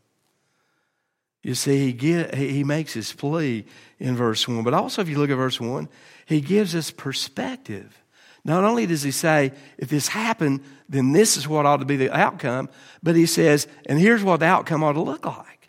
You 1.43 1.55
see, 1.55 1.85
he, 1.85 1.93
get, 1.93 2.35
he 2.35 2.65
makes 2.65 2.95
his 2.95 3.13
plea 3.13 3.67
in 3.99 4.17
verse 4.17 4.49
1. 4.49 4.65
But 4.65 4.73
also, 4.73 5.03
if 5.03 5.11
you 5.11 5.19
look 5.19 5.29
at 5.29 5.37
verse 5.37 5.61
1, 5.61 5.87
he 6.25 6.41
gives 6.41 6.75
us 6.75 6.91
perspective 6.91 8.03
Not 8.43 8.65
only 8.65 8.87
does 8.87 9.03
he 9.03 9.11
say, 9.11 9.53
if 9.77 9.91
this 9.91 10.09
happened, 10.09 10.63
then 10.89 11.13
this 11.13 11.37
is 11.37 11.47
what 11.47 11.67
ought 11.67 11.81
to 11.81 11.85
be 11.85 11.97
the 11.97 12.11
outcome, 12.11 12.71
but 13.03 13.17
he 13.17 13.27
says, 13.27 13.69
and 13.85 13.99
here's 13.99 14.25
what 14.25 14.41
the 14.41 14.47
outcome 14.47 14.83
ought 14.83 14.95
to 14.95 15.03
look 15.03 15.27
like. 15.27 15.69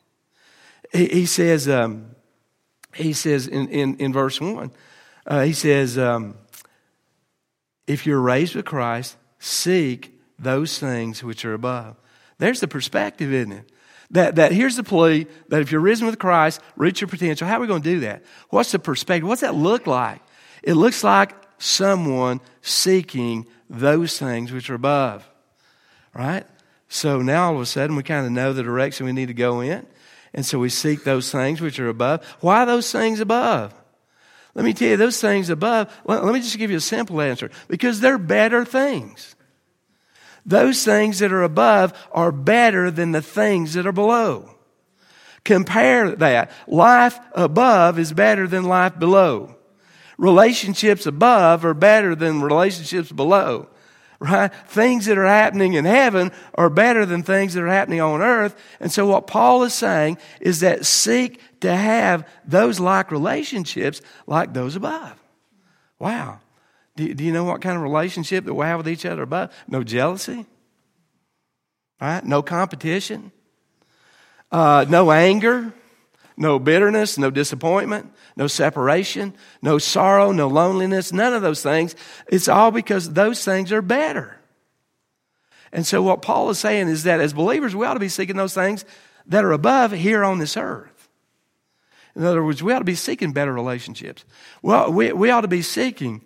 He, 0.93 1.07
he 1.07 1.25
says, 1.25 1.67
um, 1.67 2.15
he 2.95 3.11
says 3.11 3.45
in, 3.45 3.67
in, 3.67 3.97
in 3.97 4.13
verse 4.13 4.39
1, 4.39 4.71
uh, 5.27 5.41
he 5.41 5.51
says, 5.51 5.97
um, 5.97 6.35
if 7.87 8.05
you're 8.05 8.21
raised 8.21 8.55
with 8.55 8.63
Christ, 8.63 9.17
seek 9.37 10.17
those 10.39 10.79
things 10.79 11.25
which 11.25 11.43
are 11.43 11.53
above. 11.53 11.97
There's 12.41 12.59
the 12.59 12.67
perspective, 12.67 13.31
isn't 13.31 13.51
it? 13.51 13.71
That, 14.09 14.35
that 14.37 14.51
here's 14.51 14.75
the 14.75 14.83
plea 14.83 15.27
that 15.49 15.61
if 15.61 15.71
you're 15.71 15.79
risen 15.79 16.07
with 16.07 16.17
Christ, 16.17 16.59
reach 16.75 16.99
your 16.99 17.07
potential. 17.07 17.47
How 17.47 17.57
are 17.57 17.59
we 17.59 17.67
going 17.67 17.83
to 17.83 17.89
do 17.93 17.99
that? 17.99 18.23
What's 18.49 18.71
the 18.71 18.79
perspective? 18.79 19.27
What's 19.27 19.41
that 19.41 19.53
look 19.53 19.85
like? 19.85 20.21
It 20.63 20.73
looks 20.73 21.03
like 21.03 21.35
someone 21.59 22.41
seeking 22.63 23.45
those 23.69 24.17
things 24.17 24.51
which 24.51 24.71
are 24.71 24.73
above. 24.73 25.29
Right? 26.15 26.47
So 26.89 27.21
now 27.21 27.49
all 27.49 27.55
of 27.55 27.61
a 27.61 27.65
sudden 27.67 27.95
we 27.95 28.01
kind 28.01 28.25
of 28.25 28.31
know 28.31 28.53
the 28.53 28.63
direction 28.63 29.05
we 29.05 29.11
need 29.11 29.27
to 29.27 29.35
go 29.35 29.61
in. 29.61 29.85
And 30.33 30.43
so 30.43 30.57
we 30.57 30.69
seek 30.69 31.03
those 31.03 31.31
things 31.31 31.61
which 31.61 31.79
are 31.79 31.89
above. 31.89 32.25
Why 32.39 32.65
those 32.65 32.91
things 32.91 33.19
above? 33.19 33.71
Let 34.55 34.65
me 34.65 34.73
tell 34.73 34.87
you, 34.89 34.97
those 34.97 35.21
things 35.21 35.51
above, 35.51 35.95
let 36.05 36.25
me 36.25 36.41
just 36.41 36.57
give 36.57 36.71
you 36.71 36.77
a 36.77 36.81
simple 36.81 37.21
answer. 37.21 37.51
Because 37.67 37.99
they're 37.99 38.17
better 38.17 38.65
things. 38.65 39.35
Those 40.45 40.83
things 40.83 41.19
that 41.19 41.31
are 41.31 41.43
above 41.43 41.93
are 42.11 42.31
better 42.31 42.89
than 42.91 43.11
the 43.11 43.21
things 43.21 43.73
that 43.73 43.85
are 43.85 43.91
below. 43.91 44.55
Compare 45.43 46.15
that. 46.15 46.51
Life 46.67 47.19
above 47.33 47.97
is 47.97 48.13
better 48.13 48.47
than 48.47 48.63
life 48.63 48.97
below. 48.99 49.55
Relationships 50.17 51.05
above 51.05 51.65
are 51.65 51.73
better 51.73 52.15
than 52.15 52.41
relationships 52.41 53.11
below 53.11 53.67
right? 54.21 54.53
Things 54.67 55.07
that 55.07 55.17
are 55.17 55.25
happening 55.25 55.73
in 55.73 55.83
heaven 55.83 56.31
are 56.53 56.69
better 56.69 57.07
than 57.07 57.23
things 57.23 57.55
that 57.55 57.63
are 57.63 57.67
happening 57.67 58.01
on 58.01 58.21
earth. 58.21 58.55
And 58.79 58.91
so 58.91 59.07
what 59.07 59.25
Paul 59.25 59.63
is 59.63 59.73
saying 59.73 60.19
is 60.39 60.59
that 60.59 60.85
seek 60.85 61.41
to 61.61 61.75
have 61.75 62.27
those 62.45 62.79
like 62.79 63.11
relationships 63.11 63.99
like 64.27 64.53
those 64.53 64.75
above. 64.75 65.19
Wow. 65.97 66.39
Do, 66.95 67.13
do 67.13 67.23
you 67.23 67.31
know 67.31 67.43
what 67.43 67.61
kind 67.61 67.75
of 67.75 67.83
relationship 67.83 68.45
that 68.45 68.53
we 68.53 68.65
have 68.65 68.77
with 68.77 68.89
each 68.89 69.05
other 69.05 69.23
above? 69.23 69.53
No 69.67 69.83
jealousy, 69.83 70.45
right? 71.99 72.23
No 72.23 72.41
competition, 72.41 73.31
uh, 74.51 74.85
no 74.89 75.11
anger, 75.11 75.73
no 76.37 76.59
bitterness, 76.59 77.17
no 77.17 77.29
disappointment, 77.29 78.11
no 78.35 78.47
separation, 78.47 79.33
no 79.61 79.77
sorrow, 79.77 80.31
no 80.31 80.47
loneliness, 80.47 81.13
none 81.13 81.33
of 81.33 81.41
those 81.41 81.63
things. 81.63 81.95
It's 82.27 82.47
all 82.47 82.71
because 82.71 83.11
those 83.13 83.43
things 83.45 83.71
are 83.71 83.81
better. 83.81 84.37
And 85.71 85.85
so, 85.85 86.01
what 86.01 86.21
Paul 86.21 86.49
is 86.49 86.59
saying 86.59 86.89
is 86.89 87.03
that 87.03 87.21
as 87.21 87.33
believers, 87.33 87.75
we 87.75 87.85
ought 87.85 87.93
to 87.93 87.99
be 87.99 88.09
seeking 88.09 88.35
those 88.35 88.53
things 88.53 88.83
that 89.27 89.45
are 89.45 89.53
above 89.53 89.91
here 89.91 90.23
on 90.23 90.39
this 90.39 90.57
earth. 90.57 91.07
In 92.15 92.25
other 92.25 92.43
words, 92.43 92.61
we 92.61 92.73
ought 92.73 92.79
to 92.79 92.85
be 92.85 92.95
seeking 92.95 93.31
better 93.31 93.53
relationships. 93.53 94.25
Well, 94.61 94.91
we, 94.91 95.13
we 95.13 95.29
ought 95.29 95.41
to 95.41 95.47
be 95.47 95.61
seeking 95.61 96.21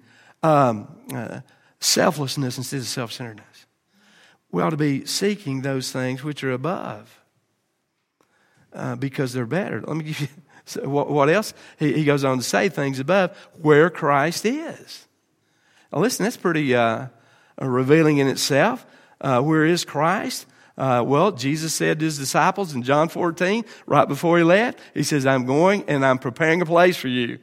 um, 0.46 0.88
uh, 1.14 1.40
selflessness 1.80 2.58
instead 2.58 2.80
of 2.80 2.88
self 2.88 3.12
centeredness. 3.12 3.66
We 4.52 4.62
ought 4.62 4.70
to 4.70 4.78
be 4.78 5.06
seeking 5.06 5.62
those 5.62 5.92
things 5.92 6.24
which 6.24 6.44
are 6.44 6.52
above 6.52 7.22
uh, 8.72 8.96
because 8.96 9.34
they're 9.34 9.46
better. 9.46 9.82
Let 9.82 9.98
me 9.98 10.04
give 10.06 10.22
you 10.22 10.28
so 10.66 10.88
what, 10.88 11.30
else? 11.30 11.54
He, 11.80 11.94
he, 11.94 12.06
goes 12.06 12.24
on 12.24 12.38
to 12.38 12.44
say 12.44 12.70
things 12.70 13.00
above 13.00 13.36
where 13.62 13.90
Christ 13.90 14.46
is. 14.46 15.08
Now, 15.92 16.00
listen, 16.00 16.24
that's 16.24 16.38
pretty 16.38 16.76
uh, 16.76 17.08
revealing 17.60 18.18
in 18.18 18.28
itself. 18.28 18.86
Uh, 19.20 19.42
where 19.42 19.66
is 19.66 19.84
Christ? 19.84 20.46
Uh, 20.78 21.04
well, 21.06 21.32
Jesus 21.32 21.74
said 21.74 22.00
to 22.00 22.06
his 22.06 22.18
disciples 22.18 22.76
in 22.76 22.84
John 22.84 23.10
14, 23.10 23.64
right 23.86 24.08
before 24.08 24.38
he 24.38 24.44
left, 24.44 24.80
he 24.94 25.04
says, 25.04 25.26
I'm 25.26 25.46
going 25.46 25.86
and 25.88 26.06
I'm 26.06 26.18
preparing 26.18 26.62
a 26.62 26.66
place 26.66 26.98
for 26.98 27.08
you. 27.08 27.40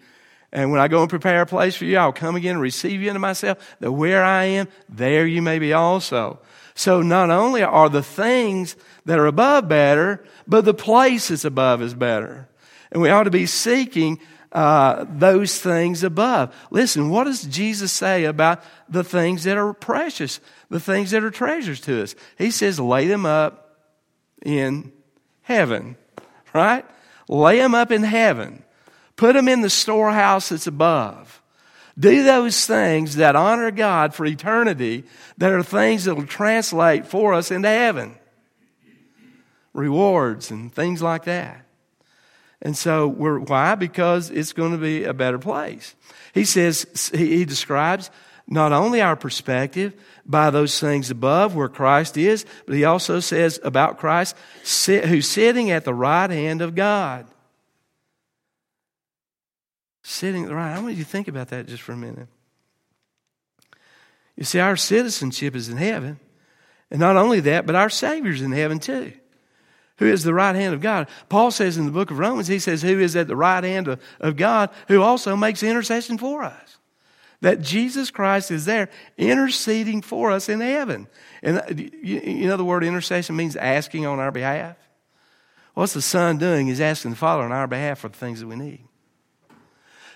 And 0.52 0.70
when 0.70 0.80
I 0.80 0.88
go 0.88 1.00
and 1.00 1.08
prepare 1.08 1.42
a 1.42 1.46
place 1.46 1.74
for 1.74 1.86
you, 1.86 1.96
I'll 1.96 2.12
come 2.12 2.36
again 2.36 2.52
and 2.52 2.60
receive 2.60 3.00
you 3.00 3.08
into 3.08 3.18
myself, 3.18 3.76
that 3.80 3.90
where 3.90 4.22
I 4.22 4.44
am, 4.44 4.68
there 4.88 5.26
you 5.26 5.40
may 5.40 5.58
be 5.58 5.72
also. 5.72 6.40
So 6.74 7.00
not 7.00 7.30
only 7.30 7.62
are 7.62 7.88
the 7.88 8.02
things 8.02 8.76
that 9.06 9.18
are 9.18 9.26
above 9.26 9.68
better, 9.68 10.24
but 10.46 10.64
the 10.64 10.74
place 10.74 11.28
that's 11.28 11.44
above 11.44 11.80
is 11.80 11.94
better. 11.94 12.48
And 12.90 13.00
we 13.00 13.08
ought 13.08 13.24
to 13.24 13.30
be 13.30 13.46
seeking 13.46 14.20
uh, 14.52 15.06
those 15.08 15.58
things 15.58 16.04
above. 16.04 16.54
Listen, 16.70 17.08
what 17.08 17.24
does 17.24 17.44
Jesus 17.44 17.90
say 17.90 18.24
about 18.24 18.62
the 18.88 19.04
things 19.04 19.44
that 19.44 19.56
are 19.56 19.72
precious, 19.72 20.40
the 20.68 20.80
things 20.80 21.12
that 21.12 21.24
are 21.24 21.30
treasures 21.30 21.80
to 21.82 22.02
us? 22.02 22.14
He 22.36 22.50
says, 22.50 22.78
lay 22.78 23.06
them 23.06 23.24
up 23.24 23.78
in 24.44 24.92
heaven, 25.40 25.96
right? 26.52 26.84
Lay 27.28 27.56
them 27.56 27.74
up 27.74 27.90
in 27.90 28.02
heaven. 28.02 28.62
Put 29.22 29.34
them 29.34 29.46
in 29.46 29.60
the 29.60 29.70
storehouse 29.70 30.48
that's 30.48 30.66
above. 30.66 31.40
Do 31.96 32.24
those 32.24 32.66
things 32.66 33.14
that 33.14 33.36
honor 33.36 33.70
God 33.70 34.16
for 34.16 34.26
eternity 34.26 35.04
that 35.38 35.52
are 35.52 35.62
things 35.62 36.06
that 36.06 36.16
will 36.16 36.26
translate 36.26 37.06
for 37.06 37.32
us 37.32 37.52
into 37.52 37.68
heaven. 37.68 38.16
Rewards 39.74 40.50
and 40.50 40.74
things 40.74 41.02
like 41.02 41.22
that. 41.26 41.64
And 42.62 42.76
so 42.76 43.06
we're, 43.06 43.38
why? 43.38 43.76
Because 43.76 44.28
it's 44.28 44.52
going 44.52 44.72
to 44.72 44.78
be 44.78 45.04
a 45.04 45.14
better 45.14 45.38
place. 45.38 45.94
He 46.34 46.44
says, 46.44 47.12
he 47.14 47.44
describes 47.44 48.10
not 48.48 48.72
only 48.72 49.00
our 49.00 49.14
perspective 49.14 49.94
by 50.26 50.50
those 50.50 50.80
things 50.80 51.12
above 51.12 51.54
where 51.54 51.68
Christ 51.68 52.16
is, 52.16 52.44
but 52.66 52.74
he 52.74 52.82
also 52.82 53.20
says 53.20 53.60
about 53.62 54.00
Christ 54.00 54.34
who's 54.86 55.28
sitting 55.28 55.70
at 55.70 55.84
the 55.84 55.94
right 55.94 56.28
hand 56.28 56.60
of 56.60 56.74
God. 56.74 57.28
Sitting 60.02 60.44
at 60.44 60.48
the 60.48 60.54
right. 60.54 60.76
I 60.76 60.80
want 60.80 60.96
you 60.96 61.04
to 61.04 61.08
think 61.08 61.28
about 61.28 61.48
that 61.48 61.66
just 61.66 61.82
for 61.82 61.92
a 61.92 61.96
minute. 61.96 62.28
You 64.36 64.44
see, 64.44 64.58
our 64.58 64.76
citizenship 64.76 65.54
is 65.54 65.68
in 65.68 65.76
heaven. 65.76 66.18
And 66.90 67.00
not 67.00 67.16
only 67.16 67.40
that, 67.40 67.66
but 67.66 67.74
our 67.74 67.88
Savior's 67.88 68.42
in 68.42 68.52
heaven 68.52 68.78
too 68.78 69.12
who 70.02 70.06
is 70.06 70.24
the 70.24 70.34
right 70.34 70.56
hand 70.56 70.74
of 70.74 70.80
God. 70.80 71.08
Paul 71.28 71.52
says 71.52 71.76
in 71.76 71.86
the 71.86 71.92
book 71.92 72.10
of 72.10 72.18
Romans, 72.18 72.48
he 72.48 72.58
says, 72.58 72.82
who 72.82 72.98
is 72.98 73.14
at 73.14 73.28
the 73.28 73.36
right 73.36 73.62
hand 73.62 73.86
of, 73.86 74.00
of 74.20 74.36
God, 74.36 74.70
who 74.88 75.00
also 75.00 75.36
makes 75.36 75.62
intercession 75.62 76.18
for 76.18 76.42
us. 76.42 76.78
That 77.40 77.60
Jesus 77.60 78.10
Christ 78.10 78.50
is 78.50 78.64
there 78.64 78.88
interceding 79.16 80.02
for 80.02 80.32
us 80.32 80.48
in 80.48 80.60
heaven. 80.60 81.08
And 81.42 81.58
uh, 81.58 81.64
you, 81.76 82.20
you 82.20 82.46
know 82.46 82.56
the 82.56 82.64
word 82.64 82.82
intercession 82.84 83.36
means 83.36 83.54
asking 83.54 84.06
on 84.06 84.18
our 84.18 84.32
behalf? 84.32 84.76
What's 85.74 85.94
the 85.94 86.02
Son 86.02 86.38
doing? 86.38 86.66
He's 86.66 86.80
asking 86.80 87.12
the 87.12 87.16
Father 87.16 87.42
on 87.42 87.52
our 87.52 87.66
behalf 87.66 88.00
for 88.00 88.08
the 88.08 88.16
things 88.16 88.40
that 88.40 88.46
we 88.46 88.56
need. 88.56 88.84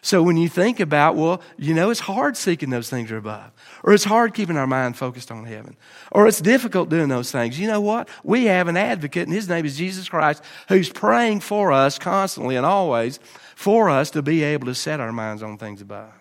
So 0.07 0.23
when 0.23 0.37
you 0.37 0.49
think 0.49 0.79
about, 0.79 1.17
well, 1.17 1.43
you 1.59 1.75
know, 1.75 1.91
it's 1.91 1.99
hard 1.99 2.37
seeking 2.37 2.71
those 2.71 2.89
things 2.89 3.11
are 3.11 3.17
above, 3.17 3.51
or 3.83 3.93
it's 3.93 4.05
hard 4.05 4.35
keeping 4.35 4.57
our 4.57 4.65
mind 4.69 4.97
focused 4.97 5.33
on 5.33 5.45
heaven, 5.45 5.77
or 6.13 6.29
it's 6.29 6.41
difficult 6.41 6.91
doing 6.91 7.09
those 7.09 7.33
things. 7.33 7.59
You 7.59 7.67
know 7.67 7.81
what? 7.81 8.09
We 8.23 8.45
have 8.45 8.69
an 8.69 8.77
advocate, 8.77 9.27
and 9.27 9.35
his 9.35 9.49
name 9.49 9.67
is 9.67 9.77
Jesus 9.77 10.09
Christ, 10.09 10.45
who's 10.69 10.89
praying 10.89 11.41
for 11.41 11.73
us 11.73 11.99
constantly 11.99 12.55
and 12.55 12.65
always 12.65 13.19
for 13.57 13.91
us 13.91 14.11
to 14.13 14.23
be 14.23 14.45
able 14.45 14.67
to 14.67 14.77
set 14.77 15.01
our 15.01 15.11
minds 15.11 15.43
on 15.43 15.59
things 15.59 15.81
above. 15.81 16.13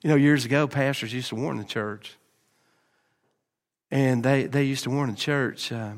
You 0.00 0.08
know, 0.08 0.16
years 0.16 0.46
ago, 0.46 0.66
pastors 0.66 1.12
used 1.12 1.28
to 1.28 1.34
warn 1.34 1.58
the 1.58 1.64
church. 1.64 2.16
And 3.90 4.24
they, 4.24 4.46
they 4.46 4.64
used 4.64 4.84
to 4.84 4.90
warn 4.90 5.10
the 5.10 5.16
church 5.16 5.70
uh, 5.70 5.92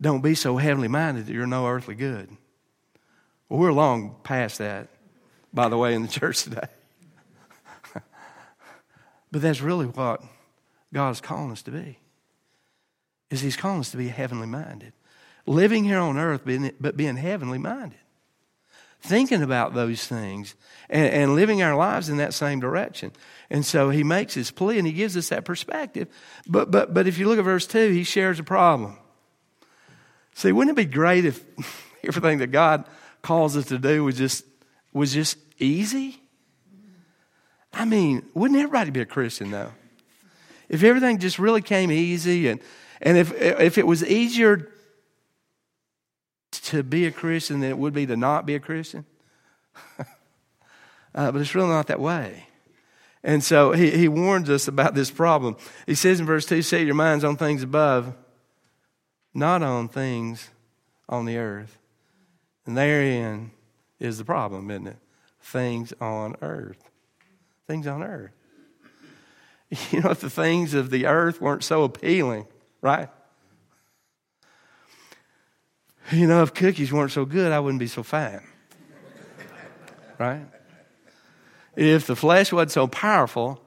don't 0.00 0.22
be 0.22 0.36
so 0.36 0.56
heavenly 0.56 0.86
minded 0.86 1.26
that 1.26 1.32
you're 1.32 1.48
no 1.48 1.66
earthly 1.66 1.96
good. 1.96 2.28
Well, 3.48 3.60
we're 3.60 3.72
long 3.72 4.16
past 4.24 4.58
that, 4.58 4.88
by 5.52 5.68
the 5.68 5.78
way, 5.78 5.94
in 5.94 6.02
the 6.02 6.08
church 6.08 6.42
today. 6.42 6.66
but 9.30 9.40
that's 9.42 9.60
really 9.60 9.86
what 9.86 10.22
God 10.92 11.10
is 11.10 11.20
calling 11.20 11.52
us 11.52 11.62
to 11.62 11.70
be. 11.70 11.98
Is 13.30 13.40
He's 13.40 13.56
calling 13.56 13.80
us 13.80 13.90
to 13.92 13.96
be 13.96 14.08
heavenly 14.08 14.46
minded. 14.46 14.92
Living 15.46 15.84
here 15.84 15.98
on 15.98 16.18
earth, 16.18 16.42
but 16.80 16.96
being 16.96 17.16
heavenly 17.16 17.58
minded. 17.58 17.98
Thinking 19.00 19.42
about 19.42 19.74
those 19.74 20.04
things 20.06 20.56
and, 20.90 21.06
and 21.06 21.34
living 21.36 21.62
our 21.62 21.76
lives 21.76 22.08
in 22.08 22.16
that 22.16 22.34
same 22.34 22.58
direction. 22.58 23.12
And 23.50 23.64
so 23.64 23.90
he 23.90 24.02
makes 24.02 24.34
his 24.34 24.50
plea 24.50 24.78
and 24.78 24.86
he 24.86 24.92
gives 24.92 25.16
us 25.16 25.28
that 25.28 25.44
perspective. 25.44 26.08
But, 26.48 26.72
but, 26.72 26.92
but 26.92 27.06
if 27.06 27.16
you 27.18 27.28
look 27.28 27.38
at 27.38 27.44
verse 27.44 27.66
2, 27.68 27.90
he 27.90 28.02
shares 28.02 28.40
a 28.40 28.42
problem. 28.42 28.98
See, 30.34 30.50
wouldn't 30.50 30.76
it 30.76 30.82
be 30.82 30.90
great 30.90 31.24
if 31.24 31.44
everything 32.02 32.38
that 32.38 32.48
God 32.48 32.84
calls 33.26 33.56
us 33.56 33.64
to 33.66 33.78
do 33.78 34.04
was 34.04 34.16
just 34.16 34.44
was 34.92 35.12
just 35.12 35.36
easy? 35.58 36.22
I 37.72 37.84
mean, 37.84 38.24
wouldn't 38.34 38.58
everybody 38.58 38.92
be 38.92 39.00
a 39.00 39.06
Christian 39.06 39.50
though? 39.50 39.72
If 40.68 40.84
everything 40.84 41.18
just 41.18 41.38
really 41.40 41.60
came 41.60 41.90
easy 41.90 42.46
and 42.46 42.60
and 43.02 43.18
if 43.18 43.32
if 43.34 43.78
it 43.78 43.86
was 43.86 44.04
easier 44.04 44.70
to 46.52 46.84
be 46.84 47.04
a 47.06 47.10
Christian 47.10 47.60
than 47.60 47.70
it 47.70 47.78
would 47.78 47.92
be 47.92 48.06
to 48.06 48.16
not 48.16 48.46
be 48.46 48.54
a 48.54 48.60
Christian. 48.60 49.04
uh, 49.98 51.32
but 51.32 51.40
it's 51.40 51.54
really 51.54 51.68
not 51.68 51.88
that 51.88 52.00
way. 52.00 52.46
And 53.24 53.42
so 53.42 53.72
he, 53.72 53.90
he 53.90 54.06
warns 54.06 54.48
us 54.48 54.68
about 54.68 54.94
this 54.94 55.10
problem. 55.10 55.56
He 55.84 55.96
says 55.96 56.20
in 56.20 56.26
verse 56.26 56.46
2 56.46 56.62
set 56.62 56.86
your 56.86 56.94
minds 56.94 57.24
on 57.24 57.36
things 57.36 57.64
above, 57.64 58.14
not 59.34 59.64
on 59.64 59.88
things 59.88 60.50
on 61.08 61.24
the 61.24 61.36
earth. 61.36 61.76
And 62.66 62.76
therein 62.76 63.52
is 64.00 64.18
the 64.18 64.24
problem, 64.24 64.70
isn't 64.70 64.88
it? 64.88 64.96
Things 65.40 65.92
on 66.00 66.34
earth. 66.42 66.90
Things 67.66 67.86
on 67.86 68.02
earth. 68.02 68.32
You 69.90 70.00
know, 70.00 70.10
if 70.10 70.20
the 70.20 70.30
things 70.30 70.74
of 70.74 70.90
the 70.90 71.06
earth 71.06 71.40
weren't 71.40 71.64
so 71.64 71.82
appealing, 71.82 72.46
right? 72.80 73.08
You 76.12 76.28
know, 76.28 76.44
if 76.44 76.54
cookies 76.54 76.92
weren't 76.92 77.10
so 77.10 77.24
good, 77.24 77.50
I 77.50 77.58
wouldn't 77.58 77.80
be 77.80 77.88
so 77.88 78.04
fat. 78.04 78.44
right? 80.18 80.46
If 81.74 82.06
the 82.06 82.14
flesh 82.14 82.52
wasn't 82.52 82.70
so 82.70 82.86
powerful, 82.86 83.60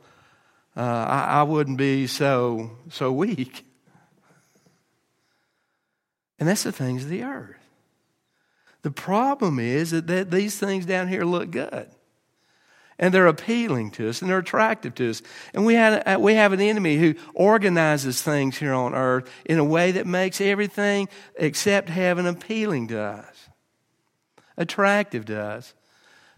uh, 0.77 0.79
I, 0.79 1.39
I 1.39 1.43
wouldn't 1.43 1.77
be 1.77 2.07
so 2.07 2.71
so 2.89 3.11
weak. 3.11 3.65
And 6.39 6.47
that's 6.47 6.63
the 6.63 6.71
things 6.71 7.03
of 7.03 7.09
the 7.09 7.23
earth. 7.23 7.58
The 8.81 8.91
problem 8.91 9.59
is 9.59 9.91
that, 9.91 10.31
these 10.31 10.57
things 10.57 10.85
down 10.85 11.07
here 11.07 11.25
look 11.25 11.51
good 11.51 11.89
and 12.97 13.13
they're 13.13 13.27
appealing 13.27 13.91
to 13.91 14.09
us 14.09 14.21
and 14.21 14.29
they're 14.29 14.39
attractive 14.39 14.93
to 14.95 15.09
us. 15.09 15.21
And 15.53 15.65
we 15.65 15.75
have, 15.75 16.19
we 16.21 16.35
have 16.35 16.53
an 16.53 16.61
enemy 16.61 16.97
who 16.97 17.15
organizes 17.33 18.21
things 18.21 18.57
here 18.57 18.73
on 18.73 18.93
earth 18.93 19.29
in 19.45 19.57
a 19.57 19.63
way 19.63 19.91
that 19.91 20.05
makes 20.05 20.41
everything 20.41 21.07
except 21.35 21.89
heaven 21.89 22.25
appealing 22.25 22.89
to 22.89 23.01
us, 23.01 23.49
attractive 24.57 25.25
to 25.25 25.41
us. 25.41 25.73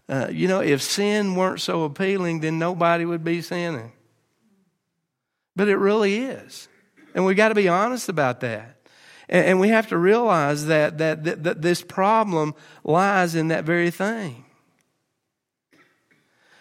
Uh, 0.07 0.27
you 0.31 0.47
know, 0.47 0.61
if 0.61 0.81
sin 0.81 1.35
weren't 1.35 1.61
so 1.61 1.83
appealing, 1.83 2.41
then 2.41 2.59
nobody 2.59 3.05
would 3.05 3.23
be 3.23 3.41
sinning. 3.41 3.91
But 5.55 5.67
it 5.67 5.77
really 5.77 6.17
is. 6.17 6.67
And 7.13 7.25
we've 7.25 7.37
got 7.37 7.49
to 7.49 7.55
be 7.55 7.67
honest 7.67 8.09
about 8.09 8.39
that. 8.41 8.80
And, 9.31 9.45
and 9.45 9.59
we 9.59 9.69
have 9.69 9.87
to 9.87 9.97
realize 9.97 10.67
that, 10.67 10.99
that, 10.99 11.23
that, 11.23 11.43
that 11.43 11.61
this 11.61 11.81
problem 11.81 12.53
lies 12.83 13.33
in 13.33 13.47
that 13.47 13.63
very 13.63 13.89
thing. 13.89 14.45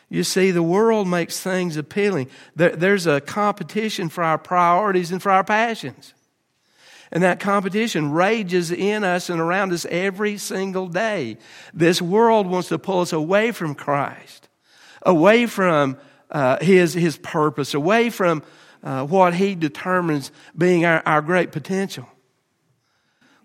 You 0.08 0.24
see, 0.24 0.50
the 0.50 0.62
world 0.62 1.06
makes 1.06 1.38
things 1.38 1.76
appealing. 1.76 2.30
There, 2.56 2.74
there's 2.74 3.06
a 3.06 3.20
competition 3.20 4.08
for 4.08 4.24
our 4.24 4.38
priorities 4.38 5.12
and 5.12 5.22
for 5.22 5.30
our 5.30 5.44
passions. 5.44 6.14
And 7.12 7.22
that 7.22 7.40
competition 7.40 8.12
rages 8.12 8.70
in 8.70 9.04
us 9.04 9.30
and 9.30 9.40
around 9.40 9.72
us 9.72 9.84
every 9.86 10.36
single 10.36 10.88
day. 10.88 11.38
This 11.74 12.00
world 12.00 12.46
wants 12.46 12.68
to 12.68 12.78
pull 12.78 13.00
us 13.00 13.12
away 13.12 13.52
from 13.52 13.74
Christ, 13.74 14.48
away 15.02 15.46
from 15.46 15.96
uh, 16.30 16.58
his, 16.62 16.94
his 16.94 17.16
purpose, 17.16 17.74
away 17.74 18.10
from 18.10 18.42
uh, 18.82 19.04
what 19.04 19.34
He 19.34 19.54
determines 19.56 20.30
being 20.56 20.84
our, 20.84 21.02
our 21.04 21.20
great 21.20 21.52
potential. 21.52 22.08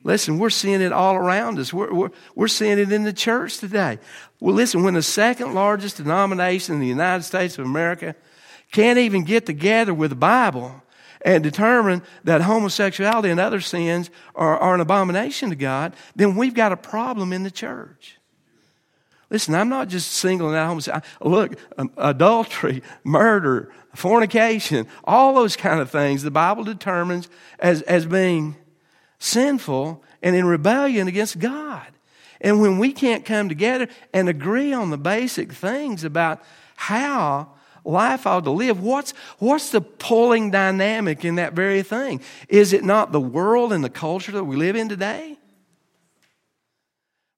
Listen, 0.05 0.37
we're 0.37 0.51
seeing 0.51 0.81
it 0.81 0.93
all 0.93 1.15
around 1.15 1.57
us. 1.57 1.73
We're, 1.73 1.91
we're, 1.91 2.11
we're 2.35 2.47
seeing 2.47 2.77
it 2.77 2.91
in 2.91 3.05
the 3.05 3.11
church 3.11 3.57
today. 3.57 3.97
Well, 4.39 4.53
listen, 4.53 4.83
when 4.83 4.93
the 4.93 5.01
second 5.01 5.55
largest 5.55 5.97
denomination 5.97 6.75
in 6.75 6.79
the 6.79 6.87
United 6.87 7.23
States 7.23 7.57
of 7.57 7.65
America 7.65 8.15
can't 8.71 8.99
even 8.99 9.23
get 9.23 9.47
together 9.47 9.95
with 9.95 10.11
the 10.11 10.15
Bible 10.15 10.83
and 11.23 11.43
determine 11.43 12.03
that 12.23 12.41
homosexuality 12.41 13.31
and 13.31 13.39
other 13.39 13.59
sins 13.59 14.11
are, 14.35 14.55
are 14.59 14.75
an 14.75 14.79
abomination 14.79 15.49
to 15.49 15.55
God, 15.55 15.95
then 16.15 16.35
we've 16.35 16.53
got 16.53 16.71
a 16.71 16.77
problem 16.77 17.33
in 17.33 17.41
the 17.41 17.49
church. 17.49 18.17
Listen, 19.31 19.55
I'm 19.55 19.69
not 19.69 19.87
just 19.87 20.11
singling 20.11 20.55
out 20.55 20.67
homosexuality. 20.67 21.07
Look, 21.21 21.59
um, 21.79 21.91
adultery, 21.97 22.83
murder, 23.03 23.71
fornication, 23.95 24.85
all 25.03 25.33
those 25.33 25.55
kind 25.55 25.79
of 25.79 25.89
things 25.89 26.21
the 26.21 26.29
Bible 26.29 26.63
determines 26.63 27.27
as, 27.57 27.81
as 27.81 28.05
being 28.05 28.55
sinful 29.19 30.03
and 30.21 30.35
in 30.35 30.45
rebellion 30.45 31.07
against 31.07 31.39
God. 31.39 31.87
And 32.41 32.61
when 32.61 32.77
we 32.77 32.91
can't 32.91 33.25
come 33.25 33.49
together 33.49 33.87
and 34.13 34.29
agree 34.29 34.73
on 34.73 34.89
the 34.89 34.97
basic 34.97 35.51
things 35.51 36.03
about 36.03 36.43
how 36.75 37.49
life 37.83 38.27
ought 38.27 38.43
to 38.43 38.51
live, 38.51 38.81
what's, 38.81 39.11
what's 39.39 39.69
the 39.69 39.81
pulling 39.81 40.51
dynamic 40.51 41.23
in 41.23 41.35
that 41.35 41.53
very 41.53 41.83
thing? 41.83 42.21
Is 42.49 42.73
it 42.73 42.83
not 42.83 43.11
the 43.11 43.21
world 43.21 43.71
and 43.71 43.83
the 43.83 43.89
culture 43.89 44.31
that 44.33 44.43
we 44.43 44.55
live 44.55 44.75
in 44.75 44.89
today? 44.89 45.37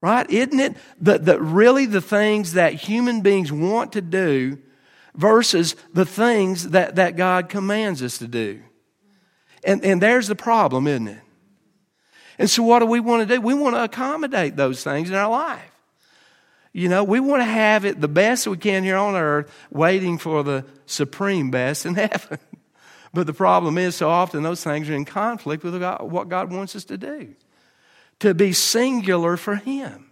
Right? 0.01 0.29
Isn't 0.29 0.59
it 0.59 0.77
that, 1.01 1.25
that 1.25 1.41
really 1.41 1.85
the 1.85 2.01
things 2.01 2.53
that 2.53 2.73
human 2.73 3.21
beings 3.21 3.51
want 3.51 3.93
to 3.93 4.01
do 4.01 4.59
versus 5.15 5.75
the 5.93 6.05
things 6.05 6.69
that, 6.69 6.95
that 6.95 7.15
God 7.15 7.49
commands 7.49 8.01
us 8.01 8.17
to 8.19 8.27
do? 8.27 8.61
And, 9.63 9.83
and 9.83 10.01
there's 10.01 10.27
the 10.27 10.35
problem, 10.35 10.87
isn't 10.87 11.07
it? 11.07 11.21
And 12.39 12.49
so, 12.49 12.63
what 12.63 12.79
do 12.79 12.85
we 12.85 12.99
want 12.99 13.27
to 13.27 13.35
do? 13.35 13.41
We 13.41 13.53
want 13.53 13.75
to 13.75 13.83
accommodate 13.83 14.55
those 14.55 14.83
things 14.83 15.09
in 15.09 15.15
our 15.15 15.29
life. 15.29 15.71
You 16.73 16.89
know, 16.89 17.03
we 17.03 17.19
want 17.19 17.41
to 17.41 17.45
have 17.45 17.85
it 17.85 17.99
the 17.99 18.07
best 18.07 18.47
we 18.47 18.57
can 18.57 18.83
here 18.83 18.97
on 18.97 19.15
earth, 19.15 19.51
waiting 19.71 20.17
for 20.17 20.43
the 20.43 20.65
supreme 20.85 21.49
best 21.49 21.85
in 21.85 21.95
heaven. 21.95 22.37
but 23.13 23.25
the 23.25 23.33
problem 23.33 23.77
is, 23.77 23.95
so 23.95 24.09
often 24.09 24.43
those 24.43 24.63
things 24.63 24.89
are 24.89 24.93
in 24.93 25.05
conflict 25.05 25.63
with 25.63 25.81
what 26.01 26.29
God 26.29 26.51
wants 26.51 26.75
us 26.75 26.85
to 26.85 26.97
do 26.97 27.33
to 28.19 28.33
be 28.33 28.53
singular 28.53 29.37
for 29.37 29.55
Him. 29.55 30.09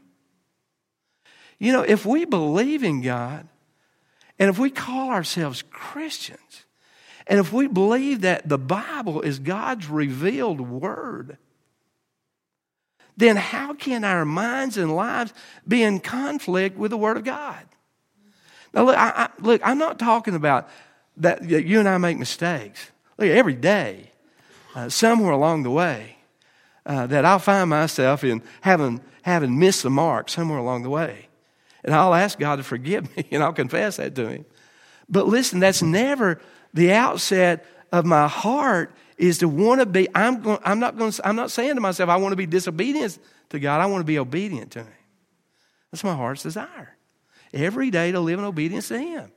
You 1.58 1.72
know, 1.72 1.82
if 1.82 2.06
we 2.06 2.26
believe 2.26 2.84
in 2.84 3.02
God, 3.02 3.48
and 4.38 4.50
if 4.50 4.60
we 4.60 4.70
call 4.70 5.10
ourselves 5.10 5.64
Christians, 5.70 6.66
and 7.28 7.40
if 7.40 7.52
we 7.54 7.68
believe 7.68 8.22
that 8.22 8.48
the 8.48 8.58
Bible 8.58 9.22
is 9.22 9.40
God's 9.40 9.90
revealed 9.90 10.60
word, 10.62 11.38
then 13.18 13.38
how 13.38 13.74
can 13.74 14.04
our 14.04 14.26
minds 14.26 14.78
and 14.78 14.96
lives 14.96 15.34
be 15.68 15.84
in 15.84 16.00
conflict 16.00 16.78
with 16.78 16.92
the 16.92 16.98
Word 16.98 17.18
of 17.18 17.24
God? 17.24 17.64
Now, 18.74 18.84
look, 18.84 18.98
I, 18.98 19.10
I, 19.16 19.30
look 19.40 19.62
I'm 19.64 19.78
not 19.78 20.00
talking 20.00 20.36
about 20.36 20.70
that 21.18 21.44
you 21.50 21.80
and 21.80 21.88
I 21.88 21.98
make 21.98 22.18
mistakes. 22.18 22.92
Look, 23.18 23.30
every 23.30 23.56
day, 23.56 24.12
uh, 24.76 24.90
somewhere 24.90 25.32
along 25.32 25.64
the 25.64 25.72
way, 25.72 26.18
uh, 26.86 27.08
that 27.08 27.26
I'll 27.26 27.40
find 27.40 27.70
myself 27.70 28.24
in 28.24 28.44
having, 28.62 29.02
having 29.22 29.58
missed 29.58 29.84
the 29.84 29.90
mark 29.90 30.30
somewhere 30.30 30.60
along 30.60 30.84
the 30.84 30.90
way. 30.90 31.30
And 31.84 31.96
I'll 31.96 32.14
ask 32.14 32.38
God 32.38 32.58
to 32.58 32.64
forgive 32.64 33.16
me 33.18 33.26
and 33.32 33.42
I'll 33.42 33.54
confess 33.54 33.98
that 33.98 34.16
to 34.16 34.28
Him. 34.28 34.46
But 35.08 35.28
listen, 35.28 35.60
that's 35.60 35.82
never 35.82 36.42
the 36.74 36.92
outset 36.92 37.66
of 37.92 38.06
my 38.06 38.28
heart 38.28 38.94
is 39.18 39.40
to 39.40 39.48
want 39.48 39.80
to 39.80 39.86
be, 39.86 40.08
I'm, 40.14 40.42
going, 40.42 40.60
I'm, 40.64 40.80
not 40.80 40.98
going 40.98 41.14
I'm 41.24 41.36
not 41.36 41.52
saying 41.52 41.76
to 41.76 41.82
myself, 41.82 42.10
I 42.10 42.18
want 42.18 42.34
to 42.34 42.38
be 42.38 42.46
disobedient 42.46 43.18
to 43.50 43.60
God. 43.60 43.82
I 43.82 43.86
want 43.86 44.02
to 44.02 44.06
be 44.06 44.20
obedient 44.20 44.72
to 44.72 44.80
Him. 44.80 44.94
That's 45.92 46.04
my 46.04 46.14
heart's 46.14 46.44
desire. 46.44 46.96
Every 47.54 47.90
day 47.92 48.12
to 48.12 48.20
live 48.20 48.40
in 48.40 48.46
obedience 48.46 48.90
to 48.90 49.00
Him. 49.00 49.32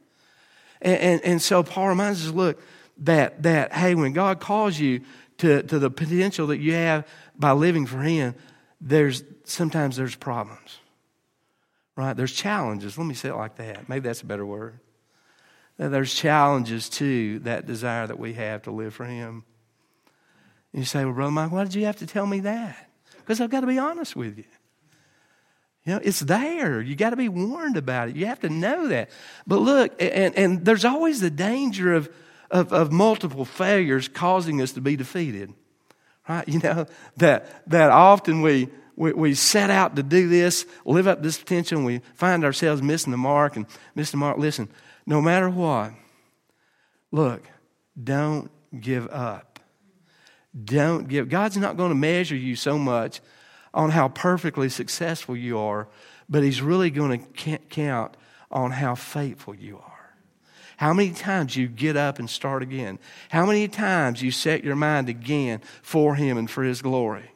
And, 0.81 1.01
and, 1.01 1.25
and 1.25 1.43
so 1.43 1.62
Paul 1.62 1.88
reminds 1.88 2.27
us, 2.27 2.33
look, 2.33 2.61
that, 2.99 3.43
that, 3.45 3.73
hey, 3.73 3.95
when 3.95 4.12
God 4.12 4.41
calls 4.41 4.79
you 4.79 5.03
to, 5.38 5.62
to 5.62 5.79
the 5.79 5.91
potential 5.91 6.49
that 6.49 6.59
you 6.59 6.73
have 6.75 7.07
by 7.37 7.53
living 7.53 7.87
for 7.87 8.01
Him, 8.01 8.35
there's 8.81 9.23
sometimes 9.45 9.97
there's 9.97 10.17
problems. 10.17 10.79
Right? 11.97 12.17
There's 12.17 12.33
challenges. 12.33 12.97
Let 12.97 13.07
me 13.07 13.14
say 13.14 13.29
it 13.29 13.37
like 13.37 13.57
that. 13.57 13.88
Maybe 13.88 14.09
that's 14.09 14.23
a 14.23 14.27
better 14.27 14.47
word. 14.47 14.79
There's 15.79 16.12
challenges 16.12 16.88
to 16.91 17.38
that 17.41 17.67
desire 17.67 18.07
that 18.07 18.19
we 18.19 18.35
have 18.35 18.62
to 18.62 18.73
live 18.73 18.95
for 18.95 19.05
Him. 19.05 19.45
And 20.72 20.83
you 20.83 20.87
say, 20.87 21.04
Well, 21.04 21.14
Brother 21.14 21.33
Mike, 21.33 21.50
why 21.50 21.64
did 21.64 21.74
you 21.74 21.87
have 21.87 21.96
to 21.96 22.07
tell 22.07 22.26
me 22.26 22.40
that? 22.40 22.90
Because 23.18 23.40
I've 23.40 23.50
got 23.50 23.61
to 23.61 23.66
be 23.66 23.78
honest 23.78 24.16
with 24.16 24.38
you. 24.38 24.44
You 25.85 25.94
know, 25.94 26.00
it's 26.02 26.20
there. 26.20 26.83
You 26.83 26.94
got 26.96 27.11
to 27.11 27.16
be 27.16 27.31
warned 27.31 27.78
about 27.78 28.11
it. 28.11 28.16
You 28.16 28.26
have 28.26 28.40
to 28.40 28.50
know 28.50 28.88
that. 28.88 29.09
But 29.46 29.61
look, 29.61 29.94
and, 29.98 30.37
and 30.37 30.64
there's 30.64 30.85
always 30.85 31.20
the 31.20 31.31
danger 31.31 31.94
of, 31.94 32.12
of, 32.50 32.72
of 32.74 32.92
multiple 32.92 33.46
failures 33.46 34.07
causing 34.07 34.61
us 34.61 34.72
to 34.72 34.83
be 34.83 34.96
defeated. 34.96 35.54
Right? 36.28 36.46
You 36.46 36.59
know, 36.59 36.87
that, 37.16 37.66
that 37.70 37.90
often 37.90 38.42
we, 38.42 38.68
we, 38.96 39.12
we 39.12 39.35
set 39.35 39.70
out 39.70 39.96
to 39.96 40.02
do 40.02 40.28
this, 40.28 40.66
live 40.85 41.07
up 41.07 41.22
this 41.22 41.38
potential, 41.38 41.78
and 41.78 41.87
we 41.87 42.02
find 42.12 42.44
ourselves 42.44 42.83
missing 42.83 43.11
the 43.11 43.16
mark 43.16 43.57
and 43.57 43.64
missing 43.94 44.20
the 44.20 44.26
mark. 44.26 44.37
Listen, 44.37 44.68
no 45.07 45.22
matter 45.22 45.48
what, 45.48 45.92
look, 47.11 47.48
don't 48.02 48.50
give 48.78 49.09
up. 49.09 49.47
Don't 50.64 51.09
give. 51.09 51.29
God's 51.29 51.57
not 51.57 51.77
going 51.77 51.90
to 51.90 51.94
measure 51.94 52.37
you 52.37 52.57
so 52.57 52.79
much 52.79 53.21
on 53.75 53.90
how 53.90 54.09
perfectly 54.09 54.68
successful 54.68 55.37
you 55.37 55.59
are, 55.59 55.88
but 56.29 56.42
He's 56.42 56.62
really 56.62 56.90
going 56.90 57.21
to 57.21 57.59
count 57.68 58.16
on 58.51 58.73
how 58.73 58.94
faithful 58.94 59.55
you 59.55 59.79
are. 59.79 60.14
How 60.79 60.92
many 60.92 61.11
times 61.11 61.57
you 61.57 61.66
get 61.66 61.97
up 61.97 62.18
and 62.18 62.31
start 62.31 62.62
again? 62.62 62.99
How 63.31 63.44
many 63.44 63.66
times 63.68 64.23
you 64.23 64.31
set 64.31 64.62
your 64.64 64.77
mind 64.77 65.09
again 65.09 65.61
for 65.83 66.14
Him 66.14 66.38
and 66.38 66.51
for 66.51 66.62
His 66.62 66.83
glory? 66.83 67.31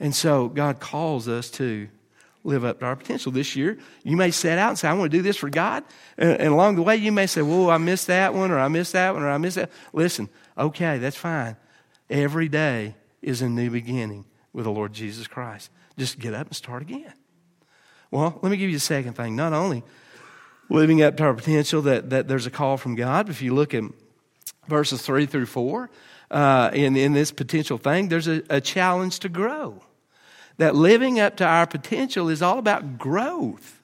And 0.00 0.14
so 0.14 0.48
God 0.48 0.80
calls 0.80 1.28
us 1.28 1.50
to 1.52 1.88
live 2.44 2.64
up 2.64 2.80
to 2.80 2.86
our 2.86 2.96
potential. 2.96 3.30
This 3.30 3.54
year, 3.54 3.78
you 4.02 4.16
may 4.16 4.30
set 4.30 4.58
out 4.58 4.70
and 4.70 4.78
say, 4.78 4.88
I 4.88 4.94
want 4.94 5.12
to 5.12 5.16
do 5.16 5.22
this 5.22 5.36
for 5.36 5.48
God. 5.48 5.84
And, 6.18 6.30
and 6.40 6.48
along 6.48 6.76
the 6.76 6.82
way, 6.82 6.96
you 6.96 7.12
may 7.12 7.26
say, 7.26 7.42
Whoa, 7.42 7.68
I 7.68 7.78
missed 7.78 8.08
that 8.08 8.34
one, 8.34 8.50
or 8.50 8.58
I 8.58 8.68
missed 8.68 8.94
that 8.94 9.14
one, 9.14 9.22
or 9.22 9.30
I 9.30 9.38
missed 9.38 9.56
that. 9.56 9.70
Listen, 9.92 10.28
okay, 10.56 10.98
that's 10.98 11.16
fine. 11.16 11.56
Every 12.12 12.46
day 12.50 12.94
is 13.22 13.40
a 13.40 13.48
new 13.48 13.70
beginning 13.70 14.26
with 14.52 14.66
the 14.66 14.70
Lord 14.70 14.92
Jesus 14.92 15.26
Christ. 15.26 15.70
Just 15.96 16.18
get 16.18 16.34
up 16.34 16.46
and 16.46 16.54
start 16.54 16.82
again. 16.82 17.14
Well, 18.10 18.38
let 18.42 18.50
me 18.52 18.58
give 18.58 18.68
you 18.68 18.76
a 18.76 18.80
second 18.80 19.14
thing. 19.14 19.34
Not 19.34 19.54
only 19.54 19.82
living 20.68 21.00
up 21.00 21.16
to 21.16 21.22
our 21.22 21.32
potential, 21.32 21.80
that, 21.82 22.10
that 22.10 22.28
there's 22.28 22.44
a 22.44 22.50
call 22.50 22.76
from 22.76 22.96
God, 22.96 23.30
if 23.30 23.40
you 23.40 23.54
look 23.54 23.72
at 23.72 23.84
verses 24.68 25.00
3 25.00 25.24
through 25.24 25.46
4, 25.46 25.88
uh, 26.30 26.70
in, 26.74 26.98
in 26.98 27.14
this 27.14 27.32
potential 27.32 27.78
thing, 27.78 28.08
there's 28.08 28.28
a, 28.28 28.42
a 28.50 28.60
challenge 28.60 29.18
to 29.20 29.30
grow 29.30 29.82
that 30.58 30.74
living 30.74 31.18
up 31.18 31.38
to 31.38 31.46
our 31.46 31.66
potential 31.66 32.28
is 32.28 32.42
all 32.42 32.58
about 32.58 32.98
growth. 32.98 33.80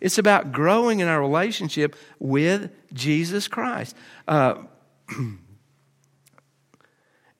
It's 0.00 0.18
about 0.18 0.50
growing 0.50 0.98
in 0.98 1.06
our 1.06 1.20
relationship 1.20 1.94
with 2.18 2.72
Jesus 2.92 3.46
Christ. 3.46 3.94
Uh, 4.26 4.62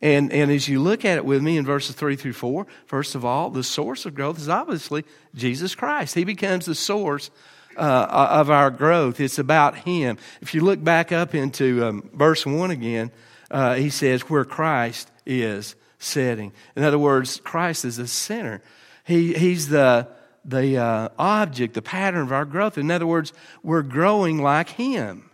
and, 0.01 0.33
and 0.33 0.51
as 0.51 0.69
you 0.69 0.81
look 0.81 1.05
at 1.05 1.17
it 1.17 1.25
with 1.25 1.43
me 1.43 1.57
in 1.57 1.65
verses 1.65 1.95
3 1.97 2.15
through 2.15 2.35
4, 2.35 2.67
first 2.87 3.15
of 3.15 3.25
all, 3.25 3.51
the 3.51 3.65
source 3.65 4.07
of 4.07 4.15
growth 4.15 4.39
is 4.39 4.49
obviously 4.49 5.05
Jesus 5.35 5.75
Christ. 5.75 6.15
He 6.15 6.25
becomes 6.25 6.67
the 6.67 6.75
source 6.75 7.31
uh, 7.77 8.07
of 8.31 8.51
our 8.51 8.71
growth. 8.71 9.21
It's 9.21 9.39
about 9.39 9.77
Him. 9.77 10.19
If 10.41 10.55
you 10.55 10.61
look 10.61 10.83
back 10.83 11.11
up 11.11 11.35
into 11.35 11.85
um, 11.85 12.11
verse 12.15 12.47
1 12.47 12.71
again, 12.71 13.11
uh, 13.51 13.75
he 13.75 13.91
says, 13.91 14.23
where 14.23 14.45
Christ 14.45 15.11
is 15.27 15.75
setting. 15.99 16.53
In 16.77 16.85
other 16.85 16.99
words, 16.99 17.41
Christ 17.43 17.85
is 17.85 17.97
the 17.97 18.07
center. 18.07 18.63
He, 19.05 19.35
he's 19.35 19.69
the, 19.69 20.07
the 20.45 20.77
uh, 20.77 21.09
object, 21.19 21.75
the 21.75 21.83
pattern 21.83 22.23
of 22.23 22.33
our 22.33 22.45
growth. 22.45 22.79
In 22.79 22.91
other 22.91 23.07
words, 23.07 23.33
we're 23.65 23.83
growing 23.83 24.43
like 24.43 24.69
Him. 24.69 25.31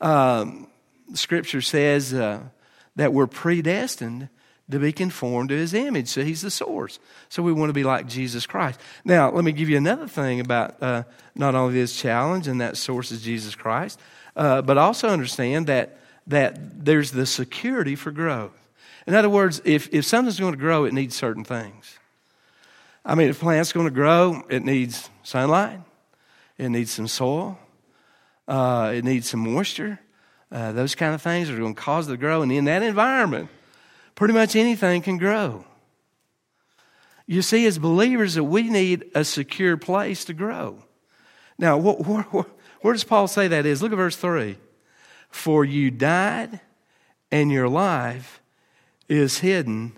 Um, 0.00 0.68
scripture 1.14 1.60
says 1.60 2.14
uh, 2.14 2.40
that 2.96 3.12
we're 3.12 3.26
predestined 3.26 4.28
to 4.70 4.78
be 4.78 4.92
conformed 4.92 5.50
to 5.50 5.56
His 5.56 5.74
image. 5.74 6.08
So 6.08 6.22
He's 6.22 6.42
the 6.42 6.50
source. 6.50 6.98
So 7.28 7.42
we 7.42 7.52
want 7.52 7.70
to 7.70 7.74
be 7.74 7.84
like 7.84 8.06
Jesus 8.06 8.46
Christ. 8.46 8.80
Now, 9.04 9.30
let 9.30 9.44
me 9.44 9.52
give 9.52 9.68
you 9.68 9.76
another 9.76 10.08
thing 10.08 10.40
about 10.40 10.82
uh, 10.82 11.04
not 11.34 11.54
only 11.54 11.74
this 11.74 11.96
challenge, 11.96 12.48
and 12.48 12.60
that 12.60 12.76
source 12.76 13.10
is 13.10 13.22
Jesus 13.22 13.54
Christ, 13.54 14.00
uh, 14.36 14.62
but 14.62 14.78
also 14.78 15.08
understand 15.08 15.66
that, 15.66 15.98
that 16.26 16.84
there's 16.84 17.10
the 17.10 17.26
security 17.26 17.94
for 17.94 18.10
growth. 18.10 18.52
In 19.06 19.14
other 19.14 19.30
words, 19.30 19.60
if, 19.64 19.92
if 19.92 20.04
something's 20.04 20.38
going 20.38 20.52
to 20.52 20.58
grow, 20.58 20.84
it 20.84 20.92
needs 20.92 21.16
certain 21.16 21.44
things. 21.44 21.98
I 23.04 23.14
mean, 23.16 23.28
if 23.28 23.40
plant's 23.40 23.72
going 23.72 23.86
to 23.86 23.92
grow, 23.92 24.44
it 24.48 24.64
needs 24.64 25.10
sunlight, 25.24 25.80
it 26.56 26.68
needs 26.68 26.92
some 26.92 27.08
soil, 27.08 27.58
uh, 28.46 28.92
it 28.94 29.04
needs 29.04 29.28
some 29.28 29.40
moisture. 29.40 29.98
Uh, 30.52 30.70
those 30.72 30.94
kind 30.94 31.14
of 31.14 31.22
things 31.22 31.48
are 31.48 31.56
going 31.56 31.74
to 31.74 31.80
cause 31.80 32.08
it 32.08 32.12
to 32.12 32.16
grow. 32.18 32.42
And 32.42 32.52
in 32.52 32.66
that 32.66 32.82
environment, 32.82 33.48
pretty 34.14 34.34
much 34.34 34.54
anything 34.54 35.00
can 35.00 35.16
grow. 35.16 35.64
You 37.26 37.40
see, 37.40 37.64
as 37.66 37.78
believers, 37.78 38.34
that 38.34 38.44
we 38.44 38.68
need 38.68 39.06
a 39.14 39.24
secure 39.24 39.78
place 39.78 40.26
to 40.26 40.34
grow. 40.34 40.84
Now, 41.58 41.78
where, 41.78 41.94
where, 41.94 42.44
where 42.82 42.92
does 42.92 43.04
Paul 43.04 43.28
say 43.28 43.48
that 43.48 43.64
is? 43.64 43.82
Look 43.82 43.92
at 43.92 43.96
verse 43.96 44.16
3. 44.16 44.58
For 45.30 45.64
you 45.64 45.90
died, 45.90 46.60
and 47.30 47.50
your 47.50 47.68
life 47.68 48.42
is 49.08 49.38
hidden 49.38 49.96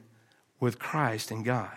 with 0.60 0.78
Christ 0.78 1.32
in 1.32 1.42
God. 1.42 1.76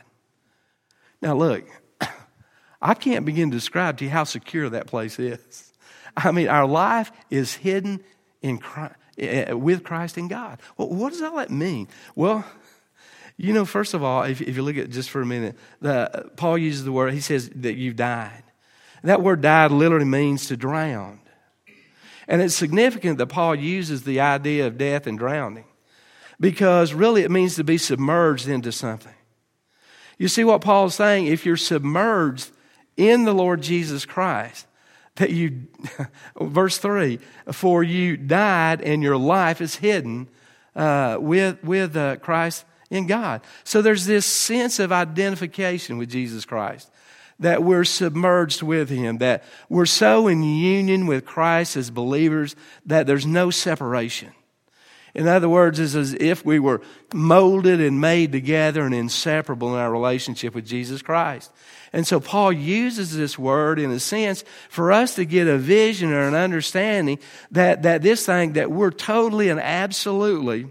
Now, 1.19 1.33
look, 1.33 1.65
I 2.81 2.93
can't 2.93 3.25
begin 3.25 3.49
to 3.49 3.57
describe 3.57 3.97
to 3.97 4.05
you 4.05 4.11
how 4.11 4.23
secure 4.23 4.69
that 4.69 4.85
place 4.85 5.17
is. 5.17 5.73
I 6.15 6.31
mean, 6.31 6.47
our 6.47 6.67
life 6.67 7.11
is 7.31 7.55
hidden 7.55 8.03
in 8.41 8.57
Christ, 8.57 8.95
eh, 9.17 9.51
with 9.53 9.83
Christ 9.83 10.17
in 10.17 10.27
God. 10.27 10.59
Well, 10.77 10.89
what 10.89 11.13
does 11.13 11.21
all 11.21 11.37
that 11.37 11.49
mean? 11.49 11.87
Well, 12.15 12.45
you 13.37 13.53
know, 13.53 13.65
first 13.65 13.93
of 13.93 14.03
all, 14.03 14.23
if, 14.23 14.41
if 14.41 14.55
you 14.55 14.63
look 14.63 14.77
at 14.77 14.89
just 14.89 15.09
for 15.09 15.21
a 15.21 15.25
minute, 15.25 15.55
the, 15.79 16.31
Paul 16.35 16.57
uses 16.57 16.85
the 16.85 16.91
word, 16.91 17.13
he 17.13 17.19
says 17.19 17.49
that 17.55 17.75
you've 17.75 17.95
died. 17.95 18.43
That 19.03 19.21
word 19.21 19.41
died 19.41 19.71
literally 19.71 20.05
means 20.05 20.47
to 20.47 20.57
drown. 20.57 21.19
And 22.27 22.41
it's 22.41 22.55
significant 22.55 23.19
that 23.19 23.27
Paul 23.27 23.55
uses 23.55 24.03
the 24.03 24.19
idea 24.19 24.67
of 24.67 24.77
death 24.77 25.07
and 25.07 25.17
drowning 25.17 25.65
because 26.39 26.93
really 26.93 27.23
it 27.23 27.31
means 27.31 27.55
to 27.55 27.63
be 27.63 27.77
submerged 27.77 28.47
into 28.47 28.71
something. 28.71 29.13
You 30.17 30.27
see 30.27 30.43
what 30.43 30.61
Paul's 30.61 30.95
saying? 30.95 31.27
If 31.27 31.45
you're 31.45 31.57
submerged 31.57 32.51
in 32.97 33.23
the 33.25 33.33
Lord 33.33 33.61
Jesus 33.61 34.05
Christ, 34.05 34.65
that 35.17 35.31
you, 35.31 35.67
verse 36.41 36.77
3, 36.77 37.19
for 37.51 37.83
you 37.83 38.17
died 38.17 38.81
and 38.81 39.03
your 39.03 39.17
life 39.17 39.61
is 39.61 39.75
hidden 39.75 40.27
uh, 40.75 41.17
with, 41.19 41.63
with 41.63 41.95
uh, 41.95 42.15
Christ 42.17 42.65
in 42.89 43.07
God. 43.07 43.41
So 43.63 43.81
there's 43.81 44.05
this 44.05 44.25
sense 44.25 44.79
of 44.79 44.91
identification 44.91 45.97
with 45.97 46.09
Jesus 46.09 46.45
Christ, 46.45 46.89
that 47.39 47.63
we're 47.63 47.83
submerged 47.83 48.61
with 48.61 48.89
Him, 48.89 49.17
that 49.17 49.43
we're 49.69 49.85
so 49.85 50.27
in 50.27 50.43
union 50.43 51.05
with 51.05 51.25
Christ 51.25 51.75
as 51.75 51.89
believers 51.89 52.55
that 52.85 53.05
there's 53.05 53.25
no 53.25 53.51
separation. 53.51 54.31
In 55.13 55.27
other 55.27 55.49
words, 55.49 55.79
it's 55.79 55.95
as 55.95 56.13
if 56.13 56.45
we 56.45 56.59
were 56.59 56.81
molded 57.11 57.81
and 57.81 57.99
made 57.99 58.31
together 58.31 58.85
and 58.85 58.93
inseparable 58.93 59.73
in 59.73 59.79
our 59.79 59.91
relationship 59.91 60.53
with 60.53 60.65
Jesus 60.65 61.01
Christ. 61.01 61.51
And 61.93 62.05
so 62.05 62.19
Paul 62.19 62.51
uses 62.51 63.15
this 63.15 63.39
word 63.39 63.79
in 63.79 63.91
a 63.91 63.99
sense 63.99 64.43
for 64.69 64.91
us 64.91 65.15
to 65.15 65.25
get 65.25 65.47
a 65.47 65.57
vision 65.57 66.11
or 66.11 66.27
an 66.27 66.35
understanding 66.35 67.19
that, 67.51 67.83
that 67.83 68.01
this 68.01 68.25
thing, 68.25 68.53
that 68.53 68.71
we're 68.71 68.91
totally 68.91 69.49
and 69.49 69.59
absolutely 69.59 70.69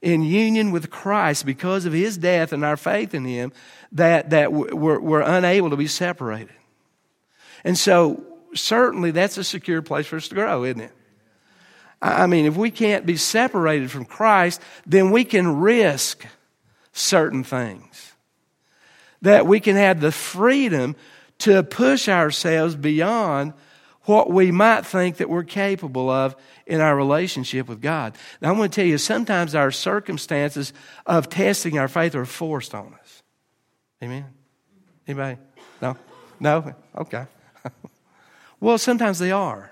in 0.00 0.22
union 0.22 0.70
with 0.70 0.90
Christ 0.90 1.44
because 1.44 1.84
of 1.84 1.92
his 1.92 2.16
death 2.16 2.52
and 2.52 2.64
our 2.64 2.76
faith 2.76 3.14
in 3.14 3.24
him, 3.24 3.52
that, 3.92 4.30
that 4.30 4.52
we're, 4.52 5.00
we're 5.00 5.20
unable 5.20 5.70
to 5.70 5.76
be 5.76 5.88
separated. 5.88 6.54
And 7.64 7.76
so 7.76 8.24
certainly 8.54 9.10
that's 9.10 9.38
a 9.38 9.44
secure 9.44 9.82
place 9.82 10.06
for 10.06 10.16
us 10.16 10.28
to 10.28 10.34
grow, 10.34 10.64
isn't 10.64 10.80
it? 10.80 10.92
I 12.00 12.28
mean, 12.28 12.46
if 12.46 12.56
we 12.56 12.70
can't 12.70 13.06
be 13.06 13.16
separated 13.16 13.90
from 13.90 14.04
Christ, 14.04 14.62
then 14.86 15.10
we 15.10 15.24
can 15.24 15.58
risk 15.58 16.24
certain 16.92 17.42
things. 17.42 18.07
That 19.22 19.46
we 19.46 19.60
can 19.60 19.76
have 19.76 20.00
the 20.00 20.12
freedom 20.12 20.96
to 21.38 21.62
push 21.62 22.08
ourselves 22.08 22.76
beyond 22.76 23.52
what 24.08 24.30
we 24.30 24.50
might 24.50 24.86
think 24.86 25.18
that 25.18 25.28
we're 25.28 25.44
capable 25.44 26.08
of 26.08 26.34
in 26.66 26.80
our 26.80 26.96
relationship 26.96 27.68
with 27.68 27.82
God. 27.82 28.16
Now, 28.40 28.50
I'm 28.50 28.56
going 28.56 28.70
to 28.70 28.74
tell 28.74 28.86
you, 28.86 28.96
sometimes 28.96 29.54
our 29.54 29.70
circumstances 29.70 30.72
of 31.04 31.28
testing 31.28 31.78
our 31.78 31.88
faith 31.88 32.14
are 32.14 32.24
forced 32.24 32.74
on 32.74 32.94
us. 32.94 33.22
Amen? 34.02 34.24
Anybody? 35.06 35.38
No? 35.82 35.96
No? 36.40 36.74
Okay. 36.96 37.26
well, 38.60 38.78
sometimes 38.78 39.18
they 39.18 39.30
are. 39.30 39.70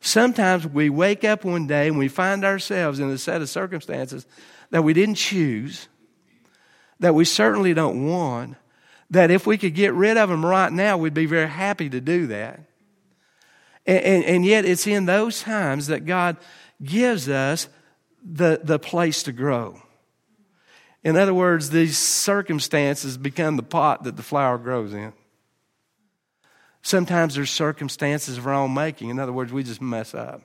Sometimes 0.00 0.66
we 0.66 0.90
wake 0.90 1.22
up 1.22 1.44
one 1.44 1.68
day 1.68 1.86
and 1.86 1.96
we 1.96 2.08
find 2.08 2.44
ourselves 2.44 2.98
in 2.98 3.08
a 3.10 3.18
set 3.18 3.40
of 3.40 3.48
circumstances 3.48 4.26
that 4.70 4.82
we 4.82 4.92
didn't 4.92 5.14
choose, 5.14 5.86
that 6.98 7.14
we 7.14 7.24
certainly 7.24 7.74
don't 7.74 8.04
want, 8.06 8.56
that 9.12 9.30
if 9.30 9.46
we 9.46 9.58
could 9.58 9.74
get 9.74 9.92
rid 9.92 10.16
of 10.16 10.30
them 10.30 10.44
right 10.44 10.72
now, 10.72 10.96
we'd 10.96 11.14
be 11.14 11.26
very 11.26 11.48
happy 11.48 11.88
to 11.90 12.00
do 12.00 12.26
that. 12.28 12.60
And, 13.86 14.04
and, 14.04 14.24
and 14.24 14.44
yet, 14.44 14.64
it's 14.64 14.86
in 14.86 15.04
those 15.04 15.42
times 15.42 15.88
that 15.88 16.06
God 16.06 16.38
gives 16.82 17.28
us 17.28 17.68
the, 18.24 18.60
the 18.62 18.78
place 18.78 19.22
to 19.24 19.32
grow. 19.32 19.80
In 21.04 21.16
other 21.16 21.34
words, 21.34 21.70
these 21.70 21.98
circumstances 21.98 23.18
become 23.18 23.56
the 23.56 23.62
pot 23.62 24.04
that 24.04 24.16
the 24.16 24.22
flower 24.22 24.56
grows 24.56 24.94
in. 24.94 25.12
Sometimes 26.80 27.34
there's 27.34 27.50
circumstances 27.50 28.38
of 28.38 28.46
our 28.46 28.54
own 28.54 28.72
making. 28.72 29.10
In 29.10 29.18
other 29.18 29.32
words, 29.32 29.52
we 29.52 29.62
just 29.62 29.82
mess 29.82 30.14
up. 30.14 30.42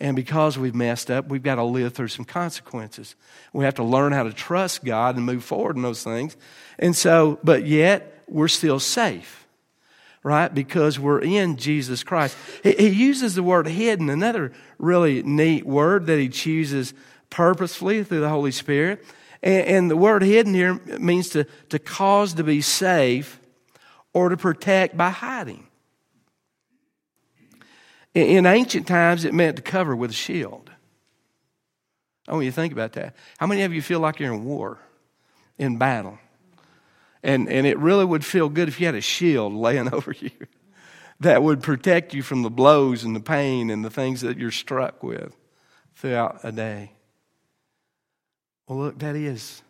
And 0.00 0.16
because 0.16 0.58
we've 0.58 0.74
messed 0.74 1.10
up, 1.10 1.28
we've 1.28 1.42
got 1.42 1.56
to 1.56 1.64
live 1.64 1.92
through 1.92 2.08
some 2.08 2.24
consequences. 2.24 3.14
We 3.52 3.64
have 3.66 3.74
to 3.74 3.84
learn 3.84 4.12
how 4.12 4.22
to 4.22 4.32
trust 4.32 4.82
God 4.82 5.16
and 5.16 5.26
move 5.26 5.44
forward 5.44 5.76
in 5.76 5.82
those 5.82 6.02
things. 6.02 6.36
And 6.78 6.96
so, 6.96 7.38
but 7.44 7.66
yet, 7.66 8.24
we're 8.26 8.48
still 8.48 8.80
safe, 8.80 9.46
right? 10.22 10.52
Because 10.54 10.98
we're 10.98 11.20
in 11.20 11.56
Jesus 11.58 12.02
Christ. 12.02 12.36
He, 12.62 12.72
he 12.72 12.88
uses 12.88 13.34
the 13.34 13.42
word 13.42 13.66
hidden, 13.66 14.08
another 14.08 14.52
really 14.78 15.22
neat 15.22 15.66
word 15.66 16.06
that 16.06 16.18
he 16.18 16.30
chooses 16.30 16.94
purposefully 17.28 18.02
through 18.02 18.20
the 18.20 18.28
Holy 18.28 18.52
Spirit. 18.52 19.04
And, 19.42 19.66
and 19.66 19.90
the 19.90 19.96
word 19.96 20.22
hidden 20.22 20.54
here 20.54 20.74
means 20.98 21.28
to, 21.30 21.44
to 21.68 21.78
cause 21.78 22.34
to 22.34 22.44
be 22.44 22.62
safe 22.62 23.38
or 24.14 24.30
to 24.30 24.36
protect 24.36 24.96
by 24.96 25.10
hiding. 25.10 25.66
In 28.14 28.44
ancient 28.44 28.86
times, 28.86 29.24
it 29.24 29.32
meant 29.32 29.56
to 29.56 29.62
cover 29.62 29.94
with 29.94 30.10
a 30.10 30.14
shield. 30.14 30.70
I 32.26 32.32
want 32.32 32.44
you 32.44 32.50
to 32.50 32.54
think 32.54 32.72
about 32.72 32.92
that. 32.94 33.14
How 33.38 33.46
many 33.46 33.62
of 33.62 33.72
you 33.72 33.82
feel 33.82 34.00
like 34.00 34.18
you're 34.18 34.32
in 34.32 34.44
war, 34.44 34.78
in 35.58 35.78
battle? 35.78 36.18
And, 37.22 37.48
and 37.48 37.66
it 37.66 37.78
really 37.78 38.04
would 38.04 38.24
feel 38.24 38.48
good 38.48 38.68
if 38.68 38.80
you 38.80 38.86
had 38.86 38.94
a 38.94 39.00
shield 39.00 39.52
laying 39.52 39.92
over 39.94 40.12
you 40.12 40.30
that 41.20 41.42
would 41.42 41.62
protect 41.62 42.14
you 42.14 42.22
from 42.22 42.42
the 42.42 42.50
blows 42.50 43.04
and 43.04 43.14
the 43.14 43.20
pain 43.20 43.70
and 43.70 43.84
the 43.84 43.90
things 43.90 44.22
that 44.22 44.38
you're 44.38 44.50
struck 44.50 45.02
with 45.02 45.36
throughout 45.94 46.40
a 46.42 46.50
day. 46.50 46.92
Well, 48.66 48.78
look, 48.78 48.98
that 49.00 49.16
is 49.16 49.62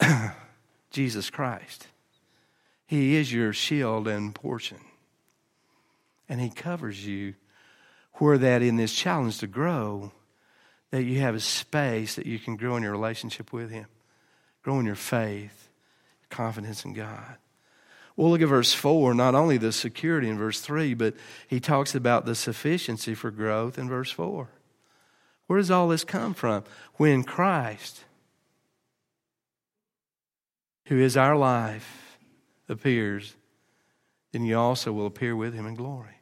Jesus 0.90 1.28
Christ. 1.30 1.88
He 2.86 3.16
is 3.16 3.32
your 3.32 3.52
shield 3.52 4.08
and 4.08 4.34
portion. 4.34 4.78
And 6.28 6.40
He 6.40 6.48
covers 6.48 7.06
you 7.06 7.34
where 8.20 8.38
that 8.38 8.62
in 8.62 8.76
this 8.76 8.94
challenge 8.94 9.38
to 9.38 9.46
grow, 9.46 10.12
that 10.90 11.04
you 11.04 11.20
have 11.20 11.34
a 11.34 11.40
space 11.40 12.16
that 12.16 12.26
you 12.26 12.38
can 12.38 12.56
grow 12.56 12.76
in 12.76 12.82
your 12.82 12.92
relationship 12.92 13.52
with 13.52 13.70
Him, 13.70 13.86
grow 14.62 14.78
in 14.78 14.86
your 14.86 14.94
faith, 14.94 15.70
confidence 16.28 16.84
in 16.84 16.92
God. 16.92 17.36
Well, 18.16 18.30
look 18.30 18.42
at 18.42 18.48
verse 18.48 18.74
4, 18.74 19.14
not 19.14 19.34
only 19.34 19.56
the 19.56 19.72
security 19.72 20.28
in 20.28 20.36
verse 20.36 20.60
3, 20.60 20.92
but 20.92 21.14
he 21.48 21.58
talks 21.58 21.94
about 21.94 22.26
the 22.26 22.34
sufficiency 22.34 23.14
for 23.14 23.30
growth 23.30 23.78
in 23.78 23.88
verse 23.88 24.10
4. 24.10 24.48
Where 25.46 25.58
does 25.58 25.70
all 25.70 25.88
this 25.88 26.04
come 26.04 26.34
from? 26.34 26.64
When 26.96 27.24
Christ, 27.24 28.04
who 30.86 30.98
is 30.98 31.16
our 31.16 31.36
life, 31.36 32.18
appears, 32.68 33.34
then 34.32 34.44
you 34.44 34.58
also 34.58 34.92
will 34.92 35.06
appear 35.06 35.34
with 35.34 35.54
him 35.54 35.66
in 35.66 35.74
glory. 35.74 36.19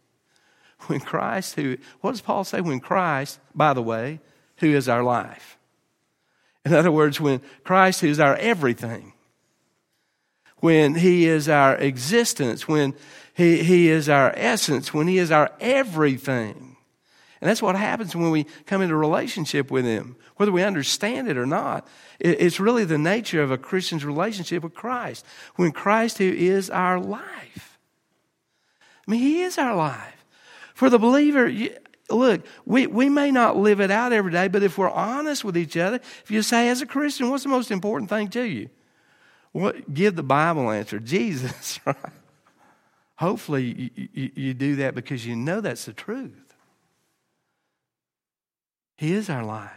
When 0.86 1.00
Christ, 1.00 1.54
who, 1.56 1.76
what 2.00 2.12
does 2.12 2.20
Paul 2.20 2.44
say? 2.44 2.60
When 2.60 2.80
Christ, 2.80 3.40
by 3.54 3.74
the 3.74 3.82
way, 3.82 4.20
who 4.58 4.68
is 4.68 4.88
our 4.88 5.02
life. 5.02 5.58
In 6.64 6.74
other 6.74 6.92
words, 6.92 7.20
when 7.20 7.40
Christ, 7.64 8.00
who 8.00 8.08
is 8.08 8.20
our 8.20 8.36
everything, 8.36 9.12
when 10.58 10.94
He 10.94 11.26
is 11.26 11.48
our 11.48 11.76
existence, 11.76 12.66
when 12.66 12.94
He, 13.34 13.62
he 13.62 13.88
is 13.88 14.08
our 14.08 14.32
essence, 14.36 14.92
when 14.92 15.06
He 15.08 15.18
is 15.18 15.30
our 15.30 15.50
everything. 15.60 16.76
And 17.40 17.48
that's 17.48 17.62
what 17.62 17.76
happens 17.76 18.16
when 18.16 18.30
we 18.30 18.44
come 18.66 18.82
into 18.82 18.96
relationship 18.96 19.70
with 19.70 19.84
Him, 19.84 20.16
whether 20.36 20.50
we 20.50 20.62
understand 20.62 21.28
it 21.28 21.38
or 21.38 21.46
not. 21.46 21.86
It's 22.18 22.58
really 22.58 22.84
the 22.84 22.98
nature 22.98 23.42
of 23.42 23.52
a 23.52 23.58
Christian's 23.58 24.04
relationship 24.04 24.64
with 24.64 24.74
Christ. 24.74 25.24
When 25.54 25.70
Christ, 25.70 26.18
who 26.18 26.24
is 26.24 26.68
our 26.68 26.98
life, 26.98 27.78
I 29.06 29.10
mean, 29.10 29.20
He 29.20 29.42
is 29.42 29.56
our 29.56 29.76
life. 29.76 30.17
For 30.78 30.88
the 30.88 30.98
believer, 31.00 31.52
look, 32.08 32.46
we, 32.64 32.86
we 32.86 33.08
may 33.08 33.32
not 33.32 33.56
live 33.56 33.80
it 33.80 33.90
out 33.90 34.12
every 34.12 34.30
day, 34.30 34.46
but 34.46 34.62
if 34.62 34.78
we're 34.78 34.88
honest 34.88 35.42
with 35.42 35.56
each 35.56 35.76
other, 35.76 35.96
if 35.96 36.30
you 36.30 36.40
say, 36.40 36.68
as 36.68 36.80
a 36.80 36.86
Christian, 36.86 37.30
what's 37.30 37.42
the 37.42 37.48
most 37.48 37.72
important 37.72 38.08
thing 38.08 38.28
to 38.28 38.44
you? 38.44 38.70
What, 39.50 39.92
give 39.92 40.14
the 40.14 40.22
Bible 40.22 40.70
answer 40.70 41.00
Jesus, 41.00 41.80
right? 41.84 41.96
Hopefully, 43.16 43.90
you, 43.96 44.08
you, 44.12 44.30
you 44.36 44.54
do 44.54 44.76
that 44.76 44.94
because 44.94 45.26
you 45.26 45.34
know 45.34 45.60
that's 45.60 45.84
the 45.84 45.92
truth. 45.92 46.54
He 48.96 49.14
is 49.14 49.28
our 49.28 49.42
life. 49.42 49.72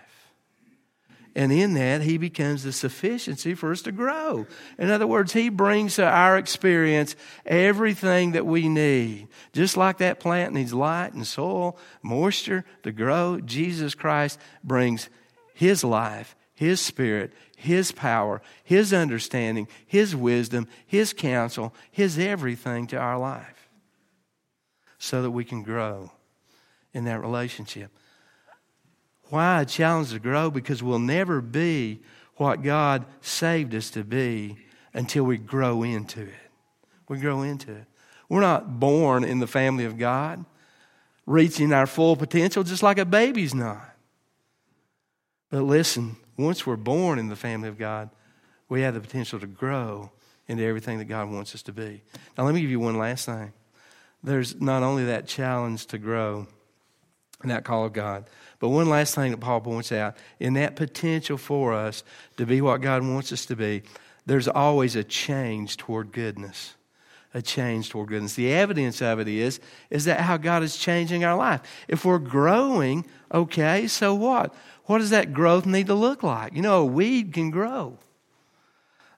And 1.36 1.52
in 1.52 1.74
that, 1.76 2.02
He 2.02 2.18
becomes 2.18 2.64
the 2.64 2.74
sufficiency 2.74 3.54
for 3.54 3.72
us 3.72 3.82
to 3.84 3.92
grow. 3.92 4.48
In 4.78 4.90
other 4.90 5.08
words, 5.08 5.34
He 5.34 5.50
brings 5.50 5.96
to 5.96 6.06
our 6.06 6.38
experience 6.38 7.16
everything 7.46 8.34
that 8.34 8.46
we 8.46 8.68
need. 8.68 9.28
Just 9.54 9.78
like 9.78 10.00
that 10.00 10.20
plant 10.20 10.54
needs 10.54 10.74
light 10.74 11.14
and 11.14 11.26
soil, 11.26 11.78
moisture 12.02 12.66
to 12.84 12.92
grow, 12.92 13.40
Jesus 13.40 13.96
Christ 13.96 14.40
brings 14.64 15.10
His 15.54 15.84
life, 15.84 16.36
His 16.54 16.82
Spirit, 16.82 17.34
his 17.62 17.92
power, 17.92 18.42
His 18.64 18.92
understanding, 18.92 19.68
His 19.86 20.16
wisdom, 20.16 20.68
His 20.88 21.14
counsel, 21.14 21.76
His 21.92 22.18
everything 22.18 22.88
to 22.88 22.98
our 22.98 23.20
life 23.20 23.70
so 24.98 25.22
that 25.22 25.30
we 25.30 25.46
can 25.46 25.62
grow 25.62 26.12
in 26.92 27.04
that 27.04 27.22
relationship. 27.22 27.92
Why 29.32 29.62
a 29.62 29.66
challenge 29.66 30.12
to 30.12 30.20
grow? 30.20 30.52
Because 30.52 30.84
we'll 30.84 31.00
never 31.00 31.40
be 31.40 32.02
what 32.36 32.64
God 32.64 33.06
saved 33.22 33.74
us 33.74 33.90
to 33.92 34.04
be 34.04 34.58
until 34.94 35.24
we 35.24 35.38
grow 35.38 35.84
into 35.84 36.24
it. 36.24 36.52
We 37.08 37.18
grow 37.18 37.42
into 37.42 37.72
it. 37.72 37.86
We're 38.28 38.42
not 38.42 38.82
born 38.82 39.24
in 39.24 39.40
the 39.40 39.48
family 39.48 39.86
of 39.86 39.98
God, 39.98 40.44
reaching 41.26 41.72
our 41.72 41.88
full 41.88 42.18
potential 42.18 42.64
just 42.64 42.84
like 42.84 42.98
a 42.98 43.06
baby's 43.06 43.56
not. 43.56 43.96
But 45.50 45.62
listen, 45.62 46.18
once 46.38 46.68
we're 46.68 46.76
born 46.76 47.18
in 47.18 47.30
the 47.30 47.38
family 47.38 47.70
of 47.70 47.78
God, 47.78 48.10
we 48.68 48.82
have 48.82 48.96
the 48.96 49.00
potential 49.00 49.40
to 49.40 49.48
grow 49.48 50.12
into 50.50 50.66
everything 50.66 50.98
that 50.98 51.06
God 51.06 51.30
wants 51.30 51.56
us 51.56 51.62
to 51.64 51.72
be. 51.72 52.02
Now, 52.38 52.44
let 52.44 52.54
me 52.54 52.60
give 52.60 52.70
you 52.70 52.82
one 52.82 52.98
last 52.98 53.28
thing. 53.28 53.54
There's 54.22 54.60
not 54.60 54.84
only 54.84 55.06
that 55.06 55.26
challenge 55.26 55.86
to 55.88 55.98
grow 55.98 56.48
that 57.50 57.64
call 57.64 57.86
of 57.86 57.94
God, 57.94 58.26
but 58.60 58.70
one 58.70 58.90
last 58.90 59.16
thing 59.16 59.32
that 59.32 59.40
Paul 59.40 59.62
points 59.62 59.92
out 59.92 60.16
in 60.40 60.54
that 60.54 60.76
potential 60.76 61.38
for 61.38 61.74
us 61.74 62.04
to 62.38 62.46
be 62.46 62.62
what 62.62 62.82
God 62.82 63.04
wants 63.04 63.32
us 63.32 63.46
to 63.48 63.56
be, 63.56 63.84
there's 64.26 64.48
always 64.48 64.96
a 64.96 65.04
change 65.04 65.78
toward 65.78 66.12
goodness. 66.12 66.76
A 67.34 67.42
change 67.42 67.90
toward 67.90 68.10
goodness. 68.10 68.36
The 68.36 68.52
evidence 68.52 69.02
of 69.02 69.20
it 69.20 69.28
is, 69.28 69.62
is 69.90 70.04
that 70.04 70.20
how 70.20 70.36
God 70.36 70.64
is 70.64 70.76
changing 70.76 71.24
our 71.24 71.38
life. 71.38 71.62
If 71.88 72.04
we're 72.04 72.20
growing, 72.20 73.06
okay, 73.34 73.88
so 73.88 74.14
what? 74.14 74.54
what 74.92 75.00
does 75.00 75.12
that 75.12 75.34
growth 75.34 75.66
need 75.66 75.88
to 75.88 75.94
look 75.94 76.22
like? 76.22 76.54
You 76.54 76.62
know, 76.62 76.82
a 76.82 76.86
weed 76.86 77.34
can 77.34 77.50
grow. 77.50 77.98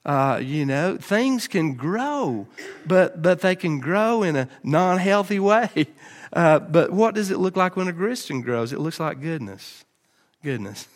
Uh, 0.04 0.38
you 0.42 0.66
know, 0.66 0.98
things 0.98 1.48
can 1.48 1.74
grow, 1.74 2.46
but, 2.86 3.22
but 3.22 3.40
they 3.40 3.56
can 3.56 3.80
grow 3.80 4.22
in 4.22 4.36
a 4.36 4.48
non 4.62 4.98
healthy 4.98 5.38
way. 5.38 5.68
Uh, 6.32 6.58
but 6.58 6.90
what 6.90 7.14
does 7.14 7.30
it 7.30 7.38
look 7.38 7.56
like 7.56 7.76
when 7.76 7.86
a 7.86 7.92
Christian 7.92 8.40
grows? 8.40 8.72
It 8.72 8.80
looks 8.80 8.98
like 8.98 9.20
goodness. 9.20 9.84
Goodness. 10.42 10.88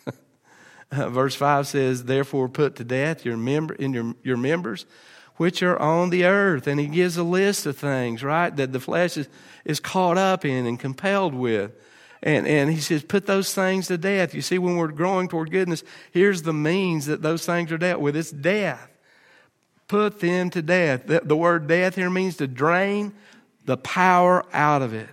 uh, 0.91 1.09
verse 1.09 1.33
5 1.33 1.65
says, 1.65 2.03
Therefore, 2.03 2.49
put 2.49 2.75
to 2.75 2.83
death 2.83 3.23
your, 3.23 3.37
member, 3.37 3.73
in 3.75 3.93
your, 3.93 4.15
your 4.21 4.35
members 4.35 4.85
which 5.39 5.63
are 5.63 5.79
on 5.79 6.09
the 6.09 6.25
earth. 6.25 6.67
And 6.67 6.77
he 6.81 6.87
gives 6.87 7.15
a 7.15 7.23
list 7.23 7.65
of 7.65 7.77
things, 7.77 8.21
right, 8.21 8.53
that 8.57 8.73
the 8.73 8.79
flesh 8.81 9.15
is, 9.15 9.29
is 9.63 9.79
caught 9.79 10.17
up 10.17 10.43
in 10.43 10.65
and 10.65 10.77
compelled 10.77 11.33
with. 11.33 11.71
And, 12.21 12.45
and 12.45 12.69
he 12.69 12.81
says, 12.81 13.03
put 13.03 13.25
those 13.25 13.53
things 13.53 13.87
to 13.87 13.97
death. 13.97 14.35
You 14.35 14.41
see, 14.41 14.57
when 14.57 14.75
we're 14.75 14.89
growing 14.89 15.29
toward 15.29 15.49
goodness, 15.49 15.85
here's 16.11 16.41
the 16.41 16.51
means 16.51 17.05
that 17.05 17.21
those 17.21 17.45
things 17.45 17.71
are 17.71 17.77
dealt 17.77 18.01
with 18.01 18.17
it's 18.17 18.31
death. 18.31 18.89
Put 19.89 20.19
them 20.19 20.51
to 20.51 20.61
death. 20.61 21.07
The, 21.07 21.21
the 21.23 21.35
word 21.35 21.67
death 21.67 21.95
here 21.95 22.11
means 22.11 22.37
to 22.37 22.47
drain 22.47 23.11
the 23.65 23.75
power 23.75 24.45
out 24.53 24.81
of 24.81 24.93
it, 24.93 25.09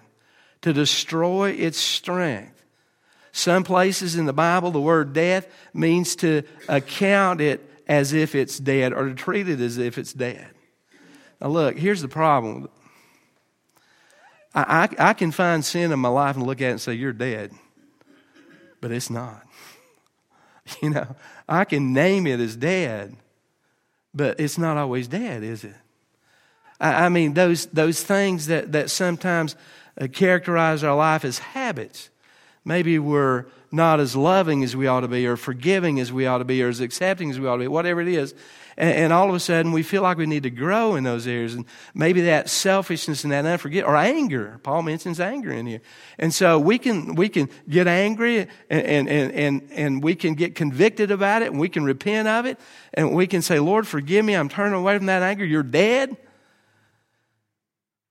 to 0.61 0.73
destroy 0.73 1.51
its 1.51 1.79
strength. 1.79 2.62
Some 3.33 3.65
places 3.65 4.17
in 4.17 4.27
the 4.27 4.33
Bible, 4.33 4.71
the 4.71 4.81
word 4.81 5.12
death 5.12 5.49
means 5.75 6.15
to 6.17 6.43
account 6.69 7.41
it 7.41 7.69
as 7.89 8.12
if 8.12 8.35
it's 8.35 8.59
dead 8.59 8.93
or 8.93 9.09
to 9.09 9.15
treat 9.15 9.49
it 9.49 9.61
as 9.61 9.79
if 9.79 9.99
it's 9.99 10.12
dead. 10.12 10.49
Now, 11.41 11.49
look, 11.49 11.79
here's 11.79 12.03
the 12.03 12.09
problem 12.09 12.69
I, 14.55 14.89
I, 14.99 15.11
I 15.11 15.12
can 15.15 15.31
find 15.31 15.65
sin 15.65 15.91
in 15.91 15.99
my 15.99 16.09
life 16.09 16.37
and 16.37 16.47
look 16.47 16.61
at 16.61 16.69
it 16.69 16.71
and 16.73 16.81
say, 16.81 16.95
You're 16.95 17.12
dead. 17.12 17.53
But 18.81 18.93
it's 18.93 19.11
not. 19.11 19.43
You 20.83 20.91
know, 20.91 21.15
I 21.49 21.65
can 21.65 21.93
name 21.93 22.27
it 22.27 22.41
as 22.41 22.57
dead, 22.57 23.17
but 24.16 24.40
it's 24.40 24.57
not 24.57 24.79
always 24.79 25.07
dead, 25.09 25.42
is 25.42 25.62
it? 25.62 25.74
I, 26.81 27.05
I 27.05 27.09
mean, 27.11 27.35
those, 27.35 27.66
those 27.66 28.02
things 28.02 28.46
that, 28.46 28.72
that 28.72 28.90
sometimes 28.90 29.55
uh, 30.00 30.07
characterize 30.09 30.83
our 30.83 30.96
life 30.96 31.24
as 31.24 31.38
habits. 31.38 32.11
Maybe 32.66 32.98
we're 32.98 33.46
not 33.70 34.00
as 34.00 34.16
loving 34.16 34.64
as 34.64 34.74
we 34.74 34.88
ought 34.88 35.02
to 35.02 35.09
be, 35.09 35.24
or 35.24 35.37
forgiving 35.37 36.00
as 36.00 36.12
we 36.12 36.26
ought 36.26 36.38
to 36.38 36.44
be, 36.44 36.61
or 36.64 36.68
as 36.68 36.81
accepting 36.81 37.31
as 37.31 37.38
we 37.38 37.46
ought 37.46 37.59
to 37.59 37.61
be, 37.61 37.68
whatever 37.68 38.00
it 38.00 38.09
is. 38.09 38.35
And, 38.76 38.90
and, 38.90 39.12
all 39.12 39.29
of 39.29 39.37
a 39.37 39.40
sudden, 39.40 39.70
we 39.70 39.85
feel 39.85 40.02
like 40.02 40.18
we 40.18 40.26
need 40.26 40.42
to 40.42 40.50
grow 40.50 40.96
in 40.96 41.05
those 41.05 41.29
areas. 41.29 41.55
And 41.55 41.64
maybe 41.94 42.22
that 42.22 42.50
selfishness 42.50 43.22
and 43.22 43.33
that 43.33 43.44
unforget 43.44 43.87
or 43.87 43.94
anger. 43.94 44.59
Paul 44.64 44.83
mentions 44.83 45.20
anger 45.20 45.52
in 45.52 45.64
here. 45.64 45.81
And 46.18 46.35
so 46.35 46.59
we 46.59 46.76
can, 46.79 47.14
we 47.14 47.29
can 47.29 47.48
get 47.68 47.87
angry 47.87 48.40
and, 48.40 48.48
and, 48.68 49.09
and, 49.09 49.68
and 49.70 50.02
we 50.02 50.16
can 50.16 50.35
get 50.35 50.57
convicted 50.57 51.12
about 51.12 51.42
it 51.42 51.52
and 51.52 51.61
we 51.61 51.68
can 51.68 51.85
repent 51.85 52.26
of 52.26 52.46
it. 52.46 52.59
And 52.92 53.14
we 53.14 53.29
can 53.29 53.42
say, 53.42 53.61
Lord, 53.61 53.87
forgive 53.87 54.24
me. 54.24 54.35
I'm 54.35 54.48
turning 54.48 54.74
away 54.74 54.96
from 54.96 55.07
that 55.07 55.22
anger. 55.22 55.44
You're 55.44 55.62
dead. 55.62 56.16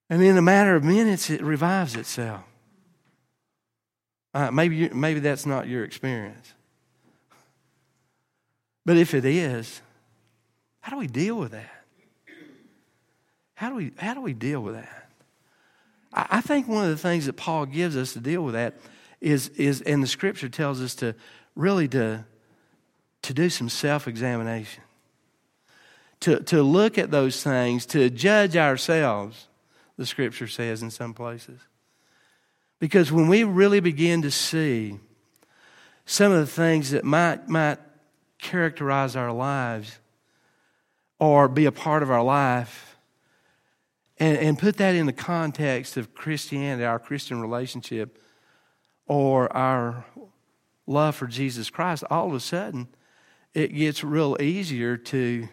And 0.10 0.24
in 0.24 0.38
a 0.38 0.42
matter 0.42 0.76
of 0.76 0.84
minutes, 0.86 1.30
it 1.30 1.42
revives 1.42 1.96
itself. 1.96 2.42
Uh, 4.36 4.52
maybe, 4.52 4.76
you, 4.76 4.90
maybe 4.94 5.22
that's 5.22 5.46
not 5.46 5.66
your 5.66 5.86
experience. 5.86 6.54
But 8.86 8.98
if 8.98 9.14
it 9.14 9.24
is, 9.24 9.82
how 10.82 10.92
do 10.92 10.98
we 10.98 11.08
deal 11.08 11.38
with 11.38 11.54
that? 11.54 11.72
How 13.54 13.70
do 13.70 13.76
we, 13.76 13.94
how 13.98 14.14
do 14.14 14.20
we 14.20 14.34
deal 14.34 14.60
with 14.60 14.76
that? 14.76 15.10
I, 16.14 16.28
I 16.38 16.42
think 16.42 16.68
one 16.68 16.84
of 16.84 16.90
the 16.90 16.98
things 16.98 17.28
that 17.28 17.38
Paul 17.38 17.66
gives 17.66 17.96
us 17.96 18.12
to 18.12 18.20
deal 18.20 18.44
with 18.44 18.56
that 18.56 18.74
is, 19.22 19.48
is 19.56 19.80
and 19.82 20.04
the 20.04 20.08
scripture 20.08 20.50
tells 20.50 20.82
us 20.82 20.96
to 20.96 21.16
really 21.56 21.88
to, 21.88 22.26
to 23.22 23.34
do 23.34 23.50
some 23.50 23.70
self-examination. 23.70 24.84
to, 26.26 26.40
to 26.42 26.64
look 26.64 26.98
at 26.98 27.12
those 27.12 27.44
things, 27.44 27.86
to 27.86 28.10
judge 28.10 28.58
ourselves, 28.58 29.48
the 29.96 30.06
scripture 30.06 30.48
says 30.48 30.82
in 30.82 30.92
some 30.92 31.14
places. 31.14 31.60
Because 32.80 33.12
when 33.12 33.28
we 33.28 33.44
really 33.44 33.80
begin 33.80 34.22
to 34.24 34.32
see 34.32 35.00
some 36.06 36.32
of 36.32 36.40
the 36.40 36.48
things 36.48 36.92
that 36.92 37.04
might, 37.04 37.48
might 37.48 37.80
characterize 38.38 39.16
our 39.16 39.32
lives 39.32 40.00
or 41.20 41.48
be 41.48 41.66
a 41.66 41.72
part 41.72 42.04
of 42.04 42.12
our 42.12 42.24
life, 42.24 42.98
and, 44.18 44.38
and 44.38 44.60
put 44.60 44.78
that 44.78 44.96
in 44.96 45.06
the 45.06 45.14
context 45.14 45.98
of 45.98 46.14
Christianity, 46.14 46.86
our 46.86 47.00
Christian 47.00 47.42
relationship, 47.42 48.22
or 49.08 49.52
our 49.56 50.06
love 50.88 51.16
for 51.16 51.28
Jesus 51.28 51.70
Christ, 51.70 52.04
all 52.10 52.28
of 52.28 52.34
a 52.34 52.40
sudden 52.40 52.88
it 53.54 53.74
gets 53.74 54.04
real 54.04 54.38
easier 54.40 54.98
to 54.98 55.48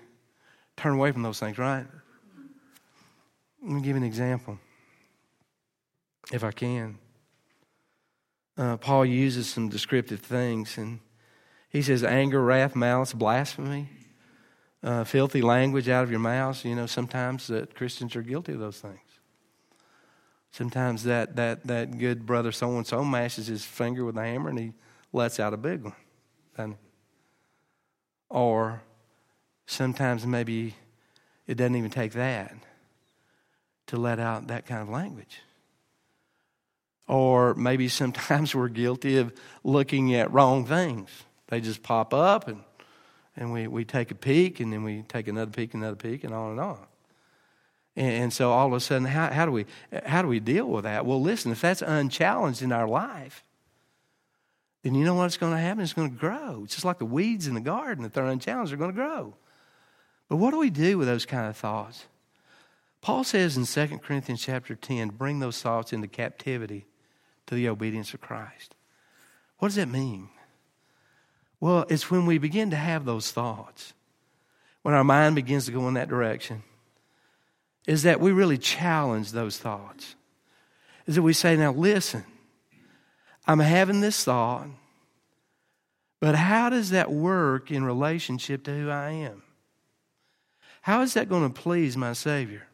turn 0.76 0.94
away 0.94 1.12
from 1.12 1.22
those 1.22 1.38
things, 1.38 1.58
right? 1.58 1.86
Let 3.62 3.70
me 3.70 3.80
give 3.80 3.96
an 3.96 4.02
example, 4.02 4.58
if 6.32 6.42
I 6.42 6.50
can. 6.50 6.98
Uh, 8.56 8.76
Paul 8.76 9.06
uses 9.06 9.48
some 9.48 9.68
descriptive 9.68 10.20
things, 10.20 10.76
and 10.76 11.00
he 11.68 11.82
says 11.82 12.04
anger, 12.04 12.42
wrath, 12.42 12.76
malice, 12.76 13.12
blasphemy, 13.12 13.88
uh, 14.82 15.04
filthy 15.04 15.42
language 15.42 15.88
out 15.88 16.04
of 16.04 16.10
your 16.10 16.20
mouths. 16.20 16.64
You 16.64 16.74
know, 16.74 16.86
sometimes 16.86 17.46
that 17.46 17.74
Christians 17.74 18.14
are 18.16 18.22
guilty 18.22 18.52
of 18.52 18.60
those 18.60 18.78
things. 18.78 19.00
Sometimes 20.50 21.04
that, 21.04 21.36
that, 21.36 21.66
that 21.66 21.96
good 21.96 22.26
brother 22.26 22.52
so 22.52 22.76
and 22.76 22.86
so 22.86 23.02
mashes 23.02 23.46
his 23.46 23.64
finger 23.64 24.04
with 24.04 24.18
a 24.18 24.22
hammer 24.22 24.50
and 24.50 24.58
he 24.58 24.72
lets 25.10 25.40
out 25.40 25.54
a 25.54 25.56
big 25.56 25.82
one. 25.82 25.94
Or 28.32 28.82
sometimes 29.66 30.26
maybe 30.26 30.74
it 31.46 31.56
doesn't 31.56 31.76
even 31.76 31.90
take 31.90 32.12
that 32.12 32.54
to 33.88 33.98
let 33.98 34.18
out 34.18 34.46
that 34.46 34.66
kind 34.66 34.80
of 34.80 34.88
language. 34.88 35.40
Or 37.12 37.54
maybe 37.56 37.88
sometimes 37.88 38.54
we're 38.54 38.68
guilty 38.68 39.18
of 39.18 39.34
looking 39.62 40.14
at 40.14 40.32
wrong 40.32 40.64
things. 40.64 41.10
They 41.48 41.60
just 41.60 41.82
pop 41.82 42.14
up 42.14 42.48
and, 42.48 42.60
and 43.36 43.52
we, 43.52 43.66
we 43.66 43.84
take 43.84 44.10
a 44.10 44.14
peek 44.14 44.60
and 44.60 44.72
then 44.72 44.82
we 44.82 45.02
take 45.02 45.28
another 45.28 45.50
peek, 45.50 45.74
another 45.74 45.96
peek, 45.96 46.24
and 46.24 46.32
on 46.32 46.52
and 46.52 46.60
on. 46.60 46.78
And, 47.96 48.12
and 48.12 48.32
so 48.32 48.50
all 48.50 48.66
of 48.66 48.72
a 48.72 48.80
sudden, 48.80 49.04
how, 49.04 49.30
how, 49.30 49.44
do 49.44 49.52
we, 49.52 49.66
how 50.06 50.22
do 50.22 50.28
we 50.28 50.40
deal 50.40 50.66
with 50.66 50.84
that? 50.84 51.04
Well, 51.04 51.20
listen, 51.20 51.52
if 51.52 51.60
that's 51.60 51.82
unchallenged 51.82 52.62
in 52.62 52.72
our 52.72 52.88
life, 52.88 53.44
then 54.82 54.94
you 54.94 55.04
know 55.04 55.14
what's 55.14 55.36
going 55.36 55.52
to 55.52 55.58
happen? 55.58 55.82
It's 55.82 55.92
going 55.92 56.10
to 56.10 56.16
grow. 56.16 56.62
It's 56.64 56.72
just 56.72 56.86
like 56.86 56.98
the 56.98 57.04
weeds 57.04 57.46
in 57.46 57.52
the 57.52 57.60
garden. 57.60 58.06
If 58.06 58.14
they're 58.14 58.24
unchallenged, 58.24 58.72
they're 58.72 58.78
going 58.78 58.90
to 58.90 58.96
grow. 58.96 59.34
But 60.30 60.36
what 60.36 60.52
do 60.52 60.56
we 60.56 60.70
do 60.70 60.96
with 60.96 61.08
those 61.08 61.26
kind 61.26 61.46
of 61.46 61.58
thoughts? 61.58 62.06
Paul 63.02 63.22
says 63.22 63.58
in 63.58 63.66
2 63.66 63.98
Corinthians 63.98 64.40
chapter 64.40 64.74
10, 64.74 65.10
bring 65.10 65.40
those 65.40 65.60
thoughts 65.60 65.92
into 65.92 66.08
captivity 66.08 66.86
to 67.52 67.56
the 67.56 67.68
obedience 67.68 68.14
of 68.14 68.20
Christ. 68.22 68.74
What 69.58 69.68
does 69.68 69.74
that 69.74 69.90
mean? 69.90 70.30
Well, 71.60 71.84
it's 71.90 72.10
when 72.10 72.24
we 72.24 72.38
begin 72.38 72.70
to 72.70 72.76
have 72.76 73.04
those 73.04 73.30
thoughts, 73.30 73.92
when 74.80 74.94
our 74.94 75.04
mind 75.04 75.34
begins 75.34 75.66
to 75.66 75.72
go 75.72 75.86
in 75.86 75.92
that 75.94 76.08
direction, 76.08 76.62
is 77.86 78.04
that 78.04 78.20
we 78.20 78.32
really 78.32 78.56
challenge 78.56 79.32
those 79.32 79.58
thoughts. 79.58 80.14
Is 81.06 81.16
that 81.16 81.22
we 81.22 81.34
say, 81.34 81.54
now 81.54 81.72
listen, 81.72 82.24
I'm 83.46 83.58
having 83.58 84.00
this 84.00 84.24
thought, 84.24 84.68
but 86.20 86.34
how 86.34 86.70
does 86.70 86.88
that 86.88 87.12
work 87.12 87.70
in 87.70 87.84
relationship 87.84 88.64
to 88.64 88.74
who 88.74 88.88
I 88.88 89.10
am? 89.10 89.42
How 90.80 91.02
is 91.02 91.12
that 91.14 91.28
going 91.28 91.52
to 91.52 91.60
please 91.60 91.98
my 91.98 92.14
Savior? 92.14 92.66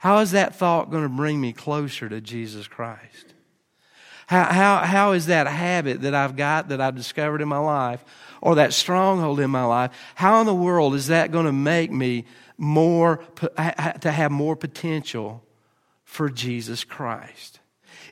How 0.00 0.18
is 0.18 0.32
that 0.32 0.56
thought 0.56 0.90
going 0.90 1.04
to 1.04 1.08
bring 1.08 1.40
me 1.40 1.52
closer 1.52 2.08
to 2.08 2.20
Jesus 2.20 2.66
Christ? 2.66 3.34
How, 4.30 4.44
how, 4.44 4.76
how 4.84 5.10
is 5.10 5.26
that 5.26 5.48
habit 5.48 6.02
that 6.02 6.14
I've 6.14 6.36
got, 6.36 6.68
that 6.68 6.80
I've 6.80 6.94
discovered 6.94 7.40
in 7.40 7.48
my 7.48 7.58
life, 7.58 8.04
or 8.40 8.54
that 8.54 8.72
stronghold 8.72 9.40
in 9.40 9.50
my 9.50 9.64
life, 9.64 9.90
how 10.14 10.38
in 10.38 10.46
the 10.46 10.54
world 10.54 10.94
is 10.94 11.08
that 11.08 11.32
going 11.32 11.46
to 11.46 11.52
make 11.52 11.90
me 11.90 12.26
more, 12.56 13.24
to 13.56 14.10
have 14.12 14.30
more 14.30 14.54
potential 14.54 15.42
for 16.04 16.28
Jesus 16.28 16.84
Christ? 16.84 17.58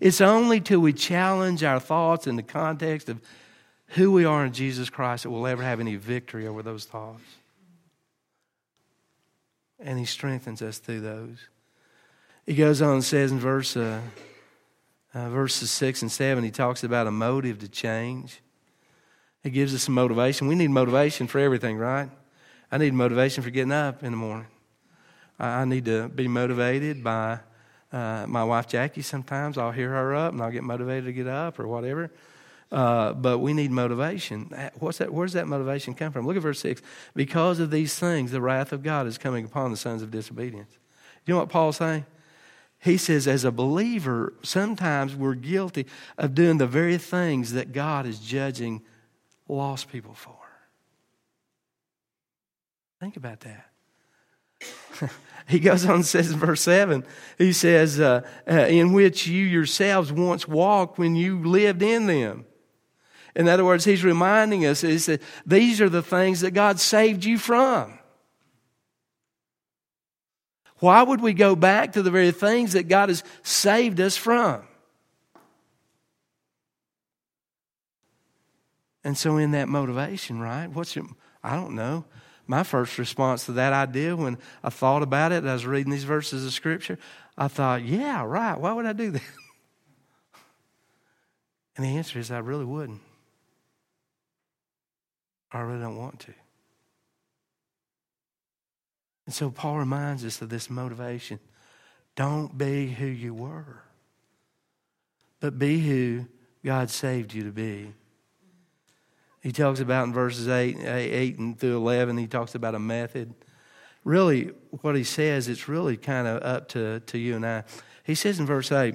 It's 0.00 0.20
only 0.20 0.60
till 0.60 0.80
we 0.80 0.92
challenge 0.92 1.62
our 1.62 1.78
thoughts 1.78 2.26
in 2.26 2.34
the 2.34 2.42
context 2.42 3.08
of 3.08 3.20
who 3.90 4.10
we 4.10 4.24
are 4.24 4.44
in 4.44 4.52
Jesus 4.52 4.90
Christ 4.90 5.22
that 5.22 5.30
we'll 5.30 5.46
ever 5.46 5.62
have 5.62 5.78
any 5.78 5.94
victory 5.94 6.48
over 6.48 6.64
those 6.64 6.84
thoughts. 6.84 7.22
And 9.78 10.00
He 10.00 10.04
strengthens 10.04 10.62
us 10.62 10.78
through 10.78 11.02
those. 11.02 11.38
He 12.44 12.56
goes 12.56 12.82
on 12.82 12.94
and 12.94 13.04
says 13.04 13.30
in 13.30 13.38
verse, 13.38 13.76
uh, 13.76 14.00
uh, 15.14 15.28
verses 15.30 15.70
6 15.70 16.02
and 16.02 16.12
7, 16.12 16.44
he 16.44 16.50
talks 16.50 16.84
about 16.84 17.06
a 17.06 17.10
motive 17.10 17.58
to 17.60 17.68
change. 17.68 18.40
He 19.42 19.50
gives 19.50 19.74
us 19.74 19.84
some 19.84 19.94
motivation. 19.94 20.48
We 20.48 20.54
need 20.54 20.70
motivation 20.70 21.26
for 21.26 21.38
everything, 21.38 21.78
right? 21.78 22.10
I 22.70 22.78
need 22.78 22.92
motivation 22.92 23.42
for 23.42 23.50
getting 23.50 23.72
up 23.72 24.02
in 24.02 24.12
the 24.12 24.18
morning. 24.18 24.48
I 25.38 25.64
need 25.64 25.84
to 25.86 26.08
be 26.08 26.28
motivated 26.28 27.02
by 27.02 27.40
uh, 27.92 28.26
my 28.28 28.44
wife 28.44 28.68
Jackie, 28.68 29.02
sometimes 29.02 29.56
I'll 29.56 29.72
hear 29.72 29.88
her 29.90 30.14
up 30.14 30.32
and 30.32 30.42
I'll 30.42 30.50
get 30.50 30.62
motivated 30.62 31.06
to 31.06 31.12
get 31.12 31.26
up 31.26 31.58
or 31.58 31.66
whatever. 31.66 32.10
Uh, 32.70 33.14
but 33.14 33.38
we 33.38 33.54
need 33.54 33.70
motivation. 33.70 34.50
What's 34.78 34.98
that? 34.98 35.12
Where 35.12 35.24
does 35.24 35.32
that 35.32 35.48
motivation 35.48 35.94
come 35.94 36.12
from? 36.12 36.26
Look 36.26 36.36
at 36.36 36.42
verse 36.42 36.60
6. 36.60 36.82
Because 37.14 37.60
of 37.60 37.70
these 37.70 37.98
things, 37.98 38.30
the 38.30 38.42
wrath 38.42 38.72
of 38.72 38.82
God 38.82 39.06
is 39.06 39.16
coming 39.16 39.46
upon 39.46 39.70
the 39.70 39.76
sons 39.78 40.02
of 40.02 40.10
disobedience. 40.10 40.76
You 41.24 41.32
know 41.32 41.40
what 41.40 41.48
Paul's 41.48 41.78
saying? 41.78 42.04
He 42.80 42.96
says, 42.96 43.26
as 43.26 43.44
a 43.44 43.50
believer, 43.50 44.34
sometimes 44.42 45.14
we're 45.14 45.34
guilty 45.34 45.86
of 46.16 46.34
doing 46.34 46.58
the 46.58 46.66
very 46.66 46.96
things 46.96 47.52
that 47.52 47.72
God 47.72 48.06
is 48.06 48.20
judging 48.20 48.82
lost 49.48 49.90
people 49.90 50.14
for. 50.14 50.36
Think 53.00 53.16
about 53.16 53.40
that. 53.40 53.66
he 55.48 55.58
goes 55.58 55.84
on 55.84 55.96
and 55.96 56.06
says 56.06 56.30
in 56.30 56.38
verse 56.38 56.60
7, 56.62 57.04
he 57.36 57.52
says, 57.52 57.98
uh, 57.98 58.22
uh, 58.48 58.52
in 58.52 58.92
which 58.92 59.26
you 59.26 59.44
yourselves 59.44 60.12
once 60.12 60.46
walked 60.46 60.98
when 60.98 61.16
you 61.16 61.42
lived 61.44 61.82
in 61.82 62.06
them. 62.06 62.46
In 63.34 63.48
other 63.48 63.64
words, 63.64 63.84
he's 63.84 64.04
reminding 64.04 64.66
us 64.66 64.82
is 64.82 65.06
that 65.06 65.22
these 65.46 65.80
are 65.80 65.88
the 65.88 66.02
things 66.02 66.40
that 66.40 66.52
God 66.52 66.80
saved 66.80 67.24
you 67.24 67.38
from. 67.38 67.97
Why 70.78 71.02
would 71.02 71.20
we 71.20 71.32
go 71.34 71.56
back 71.56 71.92
to 71.92 72.02
the 72.02 72.10
very 72.10 72.30
things 72.30 72.72
that 72.72 72.88
God 72.88 73.08
has 73.08 73.24
saved 73.42 74.00
us 74.00 74.16
from? 74.16 74.62
And 79.04 79.16
so, 79.16 79.36
in 79.38 79.52
that 79.52 79.68
motivation, 79.68 80.40
right? 80.40 80.66
What's 80.66 80.94
your, 80.94 81.06
I 81.42 81.56
don't 81.56 81.74
know 81.74 82.04
my 82.48 82.62
first 82.62 82.98
response 82.98 83.44
to 83.44 83.52
that 83.52 83.74
idea 83.74 84.16
when 84.16 84.38
I 84.64 84.70
thought 84.70 85.02
about 85.02 85.32
it, 85.32 85.44
I 85.44 85.52
was 85.52 85.66
reading 85.66 85.92
these 85.92 86.04
verses 86.04 86.46
of 86.46 86.52
Scripture, 86.52 86.98
I 87.36 87.46
thought, 87.46 87.84
yeah, 87.84 88.24
right. 88.24 88.58
Why 88.58 88.72
would 88.72 88.86
I 88.86 88.94
do 88.94 89.12
that? 89.12 89.22
And 91.76 91.86
the 91.86 91.96
answer 91.96 92.18
is, 92.18 92.32
I 92.32 92.38
really 92.38 92.64
wouldn't. 92.64 93.00
I 95.52 95.60
really 95.60 95.78
don't 95.78 95.96
want 95.96 96.18
to. 96.18 96.34
And 99.28 99.34
so 99.34 99.50
Paul 99.50 99.76
reminds 99.76 100.24
us 100.24 100.40
of 100.40 100.48
this 100.48 100.70
motivation. 100.70 101.38
Don't 102.16 102.56
be 102.56 102.86
who 102.86 103.04
you 103.04 103.34
were, 103.34 103.82
but 105.38 105.58
be 105.58 105.80
who 105.80 106.24
God 106.64 106.88
saved 106.88 107.34
you 107.34 107.44
to 107.44 107.50
be. 107.50 107.92
He 109.42 109.52
talks 109.52 109.80
about 109.80 110.06
in 110.06 110.14
verses 110.14 110.48
8, 110.48 110.78
8 110.78 111.38
and 111.40 111.58
through 111.58 111.76
11, 111.76 112.16
he 112.16 112.26
talks 112.26 112.54
about 112.54 112.74
a 112.74 112.78
method. 112.78 113.34
Really, 114.02 114.52
what 114.80 114.96
he 114.96 115.04
says, 115.04 115.46
it's 115.46 115.68
really 115.68 115.98
kind 115.98 116.26
of 116.26 116.42
up 116.42 116.70
to, 116.70 117.00
to 117.00 117.18
you 117.18 117.36
and 117.36 117.44
I. 117.44 117.64
He 118.04 118.14
says 118.14 118.40
in 118.40 118.46
verse 118.46 118.72
8, 118.72 118.94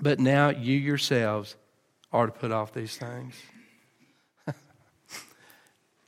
But 0.00 0.20
now 0.20 0.50
you 0.50 0.78
yourselves 0.78 1.56
are 2.12 2.26
to 2.26 2.32
put 2.32 2.52
off 2.52 2.72
these 2.72 2.96
things. 2.96 3.34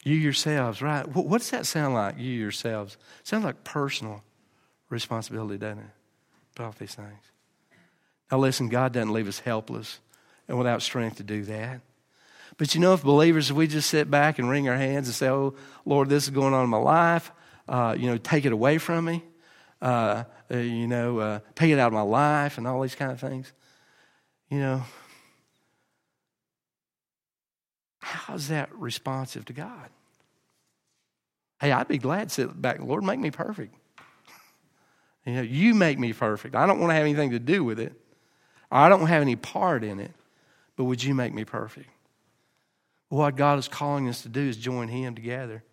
You 0.04 0.14
yourselves, 0.14 0.80
right? 0.80 1.06
What 1.06 1.38
does 1.38 1.50
that 1.50 1.66
sound 1.66 1.94
like, 1.94 2.18
you 2.18 2.30
yourselves? 2.30 2.96
Sounds 3.24 3.44
like 3.44 3.64
personal 3.64 4.22
responsibility, 4.88 5.58
doesn't 5.58 5.78
it? 5.78 6.62
Off 6.62 6.78
these 6.78 6.94
things. 6.94 7.22
Now, 8.30 8.38
listen, 8.38 8.68
God 8.68 8.92
doesn't 8.92 9.12
leave 9.12 9.28
us 9.28 9.38
helpless 9.38 10.00
and 10.48 10.58
without 10.58 10.82
strength 10.82 11.16
to 11.18 11.22
do 11.22 11.44
that. 11.44 11.80
But 12.56 12.74
you 12.74 12.80
know, 12.80 12.94
if 12.94 13.02
believers, 13.02 13.50
if 13.50 13.56
we 13.56 13.66
just 13.66 13.88
sit 13.88 14.10
back 14.10 14.38
and 14.38 14.50
wring 14.50 14.68
our 14.68 14.76
hands 14.76 15.06
and 15.06 15.14
say, 15.14 15.28
Oh, 15.28 15.54
Lord, 15.84 16.08
this 16.08 16.24
is 16.24 16.30
going 16.30 16.54
on 16.54 16.64
in 16.64 16.70
my 16.70 16.78
life, 16.78 17.30
uh, 17.68 17.94
you 17.96 18.06
know, 18.06 18.16
take 18.18 18.44
it 18.44 18.52
away 18.52 18.78
from 18.78 19.04
me, 19.04 19.22
uh, 19.80 20.24
uh, 20.50 20.56
you 20.56 20.88
know, 20.88 21.18
uh, 21.18 21.38
take 21.54 21.70
it 21.70 21.78
out 21.78 21.88
of 21.88 21.92
my 21.92 22.00
life, 22.02 22.58
and 22.58 22.66
all 22.66 22.80
these 22.80 22.96
kind 22.96 23.12
of 23.12 23.20
things, 23.20 23.52
you 24.50 24.58
know, 24.58 24.82
how 28.08 28.34
is 28.34 28.48
that 28.48 28.74
responsive 28.74 29.44
to 29.46 29.52
God? 29.52 29.90
Hey, 31.60 31.72
I'd 31.72 31.88
be 31.88 31.98
glad 31.98 32.28
to 32.28 32.34
sit 32.34 32.62
back. 32.62 32.80
Lord, 32.80 33.04
make 33.04 33.18
me 33.18 33.30
perfect. 33.30 33.74
You 35.26 35.34
know, 35.34 35.42
you 35.42 35.74
make 35.74 35.98
me 35.98 36.12
perfect. 36.12 36.54
I 36.54 36.66
don't 36.66 36.78
want 36.78 36.90
to 36.90 36.94
have 36.94 37.04
anything 37.04 37.30
to 37.32 37.38
do 37.38 37.62
with 37.62 37.78
it. 37.78 37.92
I 38.70 38.88
don't 38.88 39.06
have 39.06 39.22
any 39.22 39.36
part 39.36 39.84
in 39.84 40.00
it. 40.00 40.12
But 40.76 40.84
would 40.84 41.02
you 41.02 41.14
make 41.14 41.34
me 41.34 41.44
perfect? 41.44 41.90
What 43.08 43.36
God 43.36 43.58
is 43.58 43.68
calling 43.68 44.08
us 44.08 44.22
to 44.22 44.28
do 44.28 44.40
is 44.40 44.56
join 44.56 44.88
Him 44.88 45.14
together. 45.14 45.64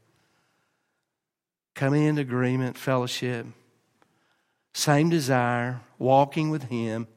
Come 1.74 1.94
into 1.94 2.22
agreement, 2.22 2.78
fellowship, 2.78 3.46
same 4.74 5.10
desire, 5.10 5.82
walking 6.00 6.50
with 6.50 6.64
Him. 6.64 7.08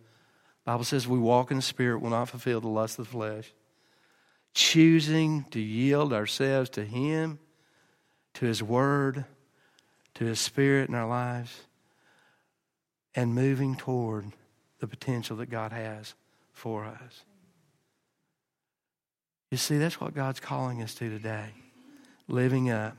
Bible 0.65 0.85
says 0.85 1.09
we 1.09 1.19
walk 1.19 1.51
in 1.51 1.57
the 1.57 1.63
Spirit 1.63 2.01
will 2.01 2.11
not 2.11 2.29
fulfill 2.29 2.61
the 2.61 2.69
lust 2.69 2.99
of 2.99 3.07
the 3.07 3.11
flesh. 3.11 3.53
Choosing 4.59 5.45
to 5.53 5.61
yield 5.61 6.13
ourselves 6.13 6.69
to 6.71 6.85
Him, 6.85 7.39
to 8.35 8.45
His 8.45 8.61
Word, 8.61 9.25
to 10.15 10.25
His 10.25 10.41
Spirit 10.41 10.89
in 10.89 10.97
our 10.97 11.07
lives, 11.07 11.61
and 13.15 13.37
moving 13.37 13.77
toward 13.77 14.33
the 14.81 14.89
potential 14.89 15.37
that 15.37 15.49
God 15.49 15.71
has 15.71 16.15
for 16.53 16.85
us. 16.85 17.25
You 19.53 19.59
see, 19.59 19.79
that's 19.79 20.01
what 20.01 20.13
God's 20.13 20.41
calling 20.41 20.83
us 20.83 20.93
to 20.97 21.09
today. 21.09 21.51
Living 22.27 22.69
up 22.69 22.97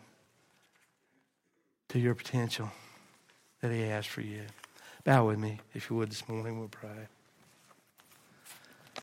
to 1.89 1.99
your 1.99 2.15
potential 2.15 2.71
that 3.59 3.73
He 3.73 3.81
has 3.81 4.05
for 4.05 4.21
you. 4.21 4.43
Bow 5.03 5.27
with 5.27 5.37
me, 5.37 5.59
if 5.73 5.89
you 5.89 5.97
would, 5.97 6.09
this 6.09 6.25
morning. 6.29 6.57
We'll 6.57 6.69
pray. 6.69 7.09